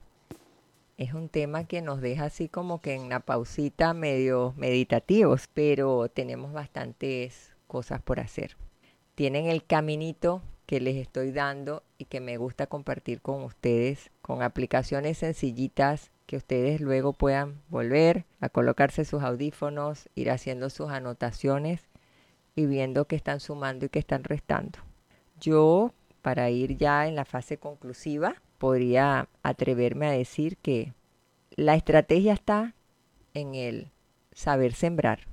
es 0.97 1.13
un 1.13 1.29
tema 1.29 1.65
que 1.65 1.83
nos 1.83 2.01
deja 2.01 2.25
así 2.25 2.49
como 2.49 2.81
que 2.81 2.95
en 2.95 3.09
la 3.09 3.19
pausita 3.19 3.93
medio 3.93 4.55
meditativos, 4.57 5.47
pero 5.53 6.09
tenemos 6.09 6.51
bastantes 6.51 7.55
cosas 7.67 8.01
por 8.01 8.19
hacer. 8.19 8.57
Tienen 9.13 9.45
el 9.45 9.63
caminito 9.63 10.41
que 10.65 10.79
les 10.79 10.95
estoy 10.95 11.31
dando 11.31 11.83
y 11.99 12.05
que 12.05 12.21
me 12.21 12.37
gusta 12.37 12.65
compartir 12.65 13.21
con 13.21 13.43
ustedes 13.43 14.09
con 14.23 14.41
aplicaciones 14.41 15.19
sencillitas 15.19 16.09
que 16.25 16.37
ustedes 16.37 16.81
luego 16.81 17.13
puedan 17.13 17.61
volver 17.69 18.25
a 18.39 18.49
colocarse 18.49 19.05
sus 19.05 19.21
audífonos, 19.21 20.09
ir 20.15 20.31
haciendo 20.31 20.71
sus 20.71 20.89
anotaciones 20.89 21.87
y 22.55 22.65
viendo 22.65 23.05
que 23.05 23.15
están 23.15 23.39
sumando 23.39 23.85
y 23.85 23.89
que 23.89 23.99
están 23.99 24.23
restando. 24.23 24.79
Yo, 25.45 25.93
para 26.23 26.49
ir 26.49 26.75
ya 26.75 27.07
en 27.07 27.15
la 27.15 27.23
fase 27.23 27.59
conclusiva, 27.59 28.41
podría 28.57 29.29
atreverme 29.43 30.07
a 30.07 30.11
decir 30.11 30.57
que 30.57 30.93
la 31.51 31.75
estrategia 31.75 32.33
está 32.33 32.73
en 33.35 33.53
el 33.53 33.91
saber 34.31 34.73
sembrar, 34.73 35.27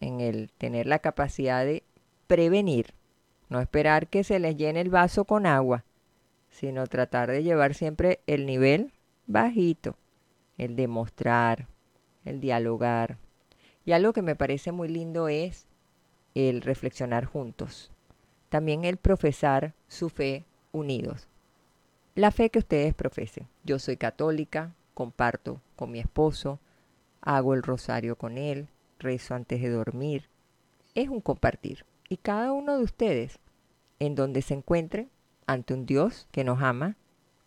en 0.00 0.20
el 0.20 0.50
tener 0.58 0.88
la 0.88 0.98
capacidad 0.98 1.64
de 1.64 1.84
prevenir, 2.26 2.92
no 3.48 3.60
esperar 3.60 4.08
que 4.08 4.24
se 4.24 4.40
les 4.40 4.56
llene 4.56 4.80
el 4.80 4.90
vaso 4.90 5.26
con 5.26 5.46
agua, 5.46 5.84
sino 6.48 6.88
tratar 6.88 7.30
de 7.30 7.44
llevar 7.44 7.74
siempre 7.74 8.18
el 8.26 8.46
nivel 8.46 8.90
bajito, 9.28 9.96
el 10.58 10.74
demostrar, 10.74 11.68
el 12.24 12.40
dialogar. 12.40 13.18
Y 13.84 13.92
algo 13.92 14.12
que 14.12 14.22
me 14.22 14.34
parece 14.34 14.72
muy 14.72 14.88
lindo 14.88 15.28
es 15.28 15.68
el 16.34 16.62
reflexionar 16.62 17.26
juntos 17.26 17.93
también 18.54 18.84
el 18.84 18.98
profesar 18.98 19.74
su 19.88 20.08
fe 20.08 20.44
unidos. 20.70 21.26
La 22.14 22.30
fe 22.30 22.50
que 22.50 22.60
ustedes 22.60 22.94
profesen. 22.94 23.48
Yo 23.64 23.80
soy 23.80 23.96
católica, 23.96 24.76
comparto 24.94 25.60
con 25.74 25.90
mi 25.90 25.98
esposo, 25.98 26.60
hago 27.20 27.54
el 27.54 27.64
rosario 27.64 28.14
con 28.14 28.38
él, 28.38 28.68
rezo 29.00 29.34
antes 29.34 29.60
de 29.60 29.70
dormir. 29.70 30.28
Es 30.94 31.08
un 31.08 31.20
compartir. 31.20 31.84
Y 32.08 32.18
cada 32.18 32.52
uno 32.52 32.78
de 32.78 32.84
ustedes, 32.84 33.40
en 33.98 34.14
donde 34.14 34.40
se 34.40 34.54
encuentre 34.54 35.08
ante 35.48 35.74
un 35.74 35.84
Dios 35.84 36.28
que 36.30 36.44
nos 36.44 36.62
ama, 36.62 36.94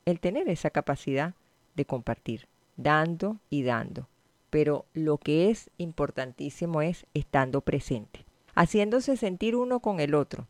el 0.03 0.19
tener 0.19 0.49
esa 0.49 0.71
capacidad 0.71 1.35
de 1.77 1.85
compartir, 1.85 2.49
dando 2.75 3.37
y 3.49 3.63
dando. 3.63 4.09
Pero 4.49 4.83
lo 4.93 5.19
que 5.19 5.51
es 5.51 5.69
importantísimo 5.77 6.81
es 6.81 7.05
estando 7.13 7.61
presente, 7.61 8.25
haciéndose 8.55 9.15
sentir 9.15 9.55
uno 9.55 9.79
con 9.79 10.01
el 10.01 10.13
otro, 10.13 10.47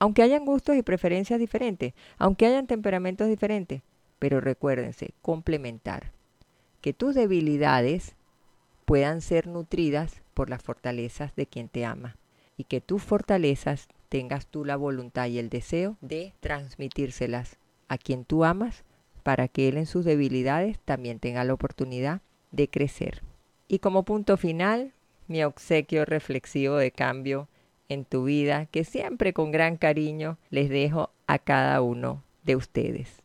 aunque 0.00 0.22
hayan 0.22 0.44
gustos 0.44 0.76
y 0.76 0.82
preferencias 0.82 1.38
diferentes, 1.38 1.92
aunque 2.18 2.46
hayan 2.46 2.66
temperamentos 2.66 3.28
diferentes, 3.28 3.82
pero 4.18 4.40
recuérdense, 4.40 5.12
complementar, 5.22 6.10
que 6.80 6.92
tus 6.92 7.14
debilidades 7.14 8.16
puedan 8.86 9.20
ser 9.20 9.46
nutridas 9.46 10.22
por 10.34 10.50
las 10.50 10.62
fortalezas 10.62 11.36
de 11.36 11.46
quien 11.46 11.68
te 11.68 11.84
ama 11.84 12.16
y 12.56 12.64
que 12.64 12.80
tus 12.80 13.02
fortalezas 13.02 13.88
tengas 14.08 14.46
tú 14.46 14.64
la 14.64 14.76
voluntad 14.76 15.26
y 15.26 15.38
el 15.38 15.50
deseo 15.50 15.96
de 16.00 16.32
transmitírselas 16.40 17.58
a 17.88 17.98
quien 17.98 18.24
tú 18.24 18.44
amas 18.44 18.84
para 19.22 19.48
que 19.48 19.68
él 19.68 19.76
en 19.76 19.86
sus 19.86 20.06
debilidades 20.06 20.78
también 20.80 21.20
tenga 21.20 21.44
la 21.44 21.52
oportunidad 21.52 22.22
de 22.52 22.68
crecer. 22.68 23.22
Y 23.68 23.80
como 23.80 24.04
punto 24.04 24.38
final, 24.38 24.94
mi 25.28 25.44
obsequio 25.44 26.06
reflexivo 26.06 26.76
de 26.76 26.90
cambio 26.90 27.48
en 27.90 28.04
tu 28.04 28.24
vida 28.24 28.66
que 28.66 28.84
siempre 28.84 29.34
con 29.34 29.50
gran 29.50 29.76
cariño 29.76 30.38
les 30.48 30.70
dejo 30.70 31.10
a 31.26 31.38
cada 31.38 31.82
uno 31.82 32.22
de 32.44 32.56
ustedes. 32.56 33.22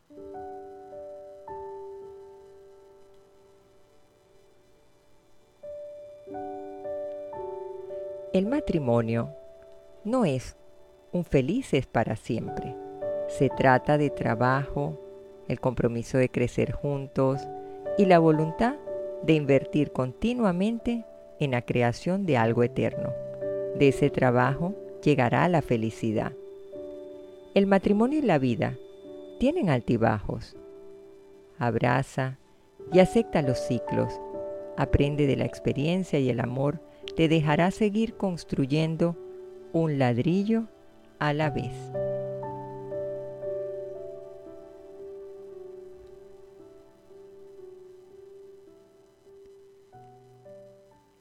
El 8.34 8.46
matrimonio 8.46 9.30
no 10.04 10.26
es 10.26 10.56
un 11.12 11.24
felices 11.24 11.86
para 11.86 12.16
siempre. 12.16 12.76
Se 13.28 13.48
trata 13.48 13.96
de 13.96 14.10
trabajo, 14.10 15.00
el 15.48 15.60
compromiso 15.60 16.18
de 16.18 16.28
crecer 16.28 16.72
juntos 16.72 17.40
y 17.96 18.04
la 18.04 18.18
voluntad 18.18 18.74
de 19.22 19.34
invertir 19.34 19.92
continuamente 19.92 21.06
en 21.38 21.52
la 21.52 21.62
creación 21.62 22.26
de 22.26 22.36
algo 22.36 22.62
eterno. 22.62 23.25
De 23.78 23.88
ese 23.88 24.08
trabajo 24.08 24.74
llegará 25.02 25.48
la 25.48 25.60
felicidad. 25.60 26.32
El 27.54 27.66
matrimonio 27.66 28.18
y 28.18 28.22
la 28.22 28.38
vida 28.38 28.76
tienen 29.38 29.68
altibajos. 29.68 30.56
Abraza 31.58 32.38
y 32.92 33.00
acepta 33.00 33.42
los 33.42 33.58
ciclos. 33.58 34.18
Aprende 34.76 35.26
de 35.26 35.36
la 35.36 35.44
experiencia 35.44 36.18
y 36.18 36.30
el 36.30 36.40
amor 36.40 36.80
te 37.16 37.28
dejará 37.28 37.70
seguir 37.70 38.14
construyendo 38.14 39.16
un 39.72 39.98
ladrillo 39.98 40.68
a 41.18 41.32
la 41.32 41.50
vez. 41.50 41.72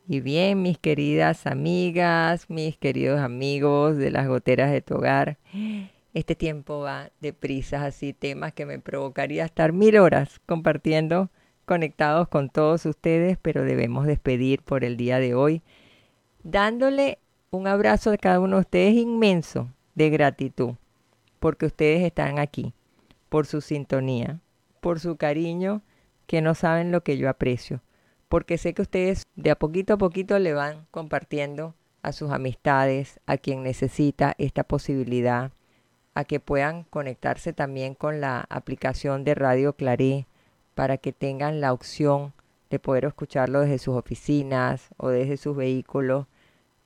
Y 0.08 0.20
bien, 0.20 0.62
mis 0.62 0.78
queridas 0.78 1.48
amigas, 1.48 2.48
mis 2.48 2.78
queridos 2.78 3.20
amigos 3.20 3.98
de 3.98 4.12
las 4.12 4.28
goteras 4.28 4.72
de 4.72 4.82
tu 4.82 4.96
hogar, 4.96 5.40
este 6.14 6.36
tiempo 6.36 6.80
va 6.80 7.10
de 7.22 7.34
prisas, 7.34 7.82
así 7.82 8.14
temas 8.14 8.54
que 8.54 8.68
me 8.68 8.78
provocaría 8.78 9.46
estar 9.46 9.74
mil 9.74 9.98
horas 9.98 10.40
compartiendo, 10.46 11.32
conectados 11.66 12.28
con 12.28 12.52
todos 12.52 12.86
ustedes, 12.86 13.40
pero 13.42 13.64
debemos 13.64 14.06
despedir 14.06 14.62
por 14.62 14.84
el 14.84 14.96
día 14.96 15.18
de 15.18 15.34
hoy, 15.34 15.64
dándole 16.44 17.18
un 17.50 17.66
abrazo 17.66 18.12
a 18.12 18.18
cada 18.18 18.40
uno 18.40 18.58
de 18.58 18.62
ustedes 18.62 18.94
inmenso 18.94 19.72
de 19.96 20.12
gratitud, 20.12 20.76
porque 21.40 21.66
ustedes 21.66 22.04
están 22.04 22.38
aquí, 22.38 22.74
por 23.28 23.48
su 23.48 23.60
sintonía, 23.60 24.40
por 24.82 25.00
su 25.00 25.18
cariño 25.18 25.82
que 26.28 26.42
no 26.42 26.54
saben 26.54 26.92
lo 26.92 27.02
que 27.02 27.18
yo 27.18 27.28
aprecio, 27.28 27.82
porque 28.30 28.58
sé 28.58 28.74
que 28.74 28.82
ustedes 28.82 29.24
de 29.36 29.52
a 29.52 29.56
poquito 29.56 29.94
a 29.94 29.98
poquito 29.98 30.40
le 30.40 30.54
van 30.54 30.88
compartiendo 30.92 31.76
a 32.02 32.12
sus 32.12 32.32
amistades, 32.32 33.20
a 33.26 33.38
quien 33.38 33.64
necesita 33.64 34.36
esta 34.38 34.64
posibilidad, 34.64 35.52
a 36.14 36.24
que 36.24 36.40
puedan 36.40 36.84
conectarse 36.84 37.54
también 37.54 37.96
con 37.96 38.22
la 38.22 38.46
aplicación 38.50 39.24
de 39.24 39.36
Radio 39.36 39.74
Claré 39.74 40.28
para 40.76 40.98
que 40.98 41.14
tengan 41.14 41.62
la 41.62 41.74
opción 41.74 42.34
de 42.70 42.80
poder 42.80 43.06
escucharlo 43.06 43.62
desde 43.62 43.80
sus 43.80 43.96
oficinas 43.96 44.90
o 44.98 45.10
desde 45.10 45.38
sus 45.38 45.56
vehículos. 45.56 46.28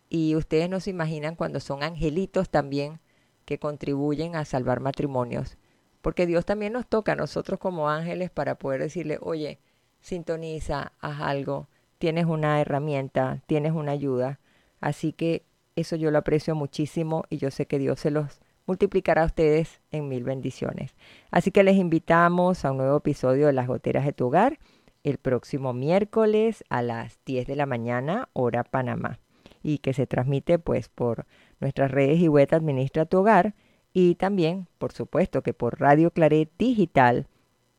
Y 0.10 0.36
ustedes 0.36 0.70
no 0.70 0.80
se 0.80 0.90
imaginan 0.90 1.36
cuando 1.36 1.60
son 1.60 1.84
angelitos 1.84 2.50
también 2.50 3.00
que 3.46 3.60
contribuyen 3.60 4.36
a 4.36 4.46
salvar 4.46 4.80
matrimonios. 4.80 5.58
Porque 6.02 6.26
Dios 6.26 6.46
también 6.46 6.74
nos 6.74 6.88
toca 6.88 7.12
a 7.12 7.16
nosotros 7.16 7.60
como 7.60 7.90
ángeles 7.90 8.30
para 8.30 8.56
poder 8.56 8.82
decirle, 8.82 9.18
oye, 9.22 9.60
sintoniza, 10.02 10.94
haz 11.00 11.22
algo, 11.22 11.68
tienes 11.98 12.26
una 12.26 12.62
herramienta, 12.62 13.42
tienes 13.48 13.74
una 13.74 13.92
ayuda. 13.92 14.40
Así 14.80 15.14
que 15.14 15.44
eso 15.76 15.96
yo 15.96 16.12
lo 16.12 16.18
aprecio 16.18 16.56
muchísimo 16.56 17.24
y 17.30 17.38
yo 17.38 17.52
sé 17.52 17.66
que 17.66 17.80
Dios 17.80 18.00
se 18.00 18.12
los 18.12 18.40
multiplicará 18.66 19.24
a 19.24 19.26
ustedes 19.26 19.82
en 19.92 20.08
mil 20.08 20.24
bendiciones. 20.24 20.96
Así 21.32 21.52
que 21.52 21.64
les 21.64 21.78
invitamos 21.78 22.66
a 22.66 22.72
un 22.72 22.78
nuevo 22.78 22.98
episodio 22.98 23.48
de 23.48 23.54
Las 23.54 23.68
Goteras 23.68 24.06
de 24.06 24.14
tu 24.14 24.28
Hogar 24.28 24.60
el 25.04 25.18
próximo 25.18 25.74
miércoles 25.74 26.64
a 26.70 26.82
las 26.82 27.20
10 27.26 27.48
de 27.48 27.56
la 27.56 27.66
mañana, 27.66 28.30
hora 28.34 28.64
Panamá, 28.64 29.20
y 29.64 29.80
que 29.80 29.94
se 29.94 30.08
transmite 30.08 30.60
pues 30.60 30.90
por 30.90 31.26
nuestras 31.60 31.92
redes 31.92 32.20
y 32.20 32.28
web 32.28 32.50
Administra 32.52 33.06
tu 33.06 33.20
Hogar 33.20 33.56
y 33.94 34.16
también, 34.16 34.68
por 34.78 34.92
supuesto, 34.92 35.42
que 35.42 35.54
por 35.54 35.80
Radio 35.80 36.12
Claret 36.12 36.52
Digital, 36.58 37.28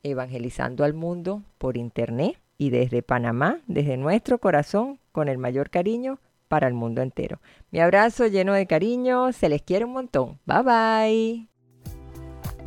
evangelizando 0.02 0.84
al 0.84 0.94
mundo 0.94 1.42
por 1.58 1.76
internet 1.76 2.38
y 2.58 2.70
desde 2.70 3.02
Panamá, 3.02 3.60
desde 3.66 3.96
nuestro 3.96 4.38
corazón, 4.38 4.98
con 5.12 5.28
el 5.28 5.38
mayor 5.38 5.70
cariño 5.70 6.18
para 6.48 6.66
el 6.66 6.74
mundo 6.74 7.00
entero. 7.00 7.40
Mi 7.70 7.80
abrazo 7.80 8.26
lleno 8.26 8.52
de 8.54 8.66
cariño, 8.66 9.32
se 9.32 9.48
les 9.48 9.62
quiere 9.62 9.84
un 9.84 9.92
montón. 9.92 10.38
Bye 10.46 10.62
bye. 10.62 11.48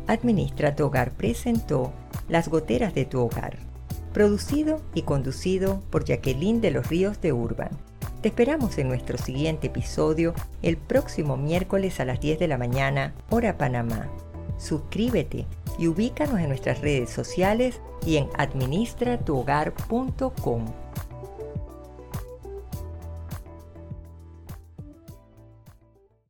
Administra 0.06 0.74
tu 0.74 0.84
hogar 0.84 1.12
presentó 1.12 1.92
Las 2.28 2.48
goteras 2.48 2.94
de 2.94 3.04
tu 3.04 3.20
hogar, 3.20 3.58
producido 4.12 4.80
y 4.94 5.02
conducido 5.02 5.82
por 5.90 6.04
Jacqueline 6.04 6.60
de 6.60 6.70
los 6.70 6.88
Ríos 6.88 7.20
de 7.20 7.32
Urban. 7.32 7.70
Te 8.20 8.28
esperamos 8.28 8.78
en 8.78 8.88
nuestro 8.88 9.18
siguiente 9.18 9.66
episodio 9.66 10.32
el 10.62 10.78
próximo 10.78 11.36
miércoles 11.36 12.00
a 12.00 12.06
las 12.06 12.20
10 12.20 12.38
de 12.38 12.48
la 12.48 12.56
mañana, 12.56 13.14
hora 13.28 13.58
Panamá. 13.58 14.08
Suscríbete 14.58 15.46
y 15.78 15.88
ubícanos 15.88 16.38
en 16.40 16.48
nuestras 16.48 16.80
redes 16.80 17.10
sociales 17.10 17.80
y 18.06 18.16
en 18.16 18.28
administratuhogar.com. 18.36 20.66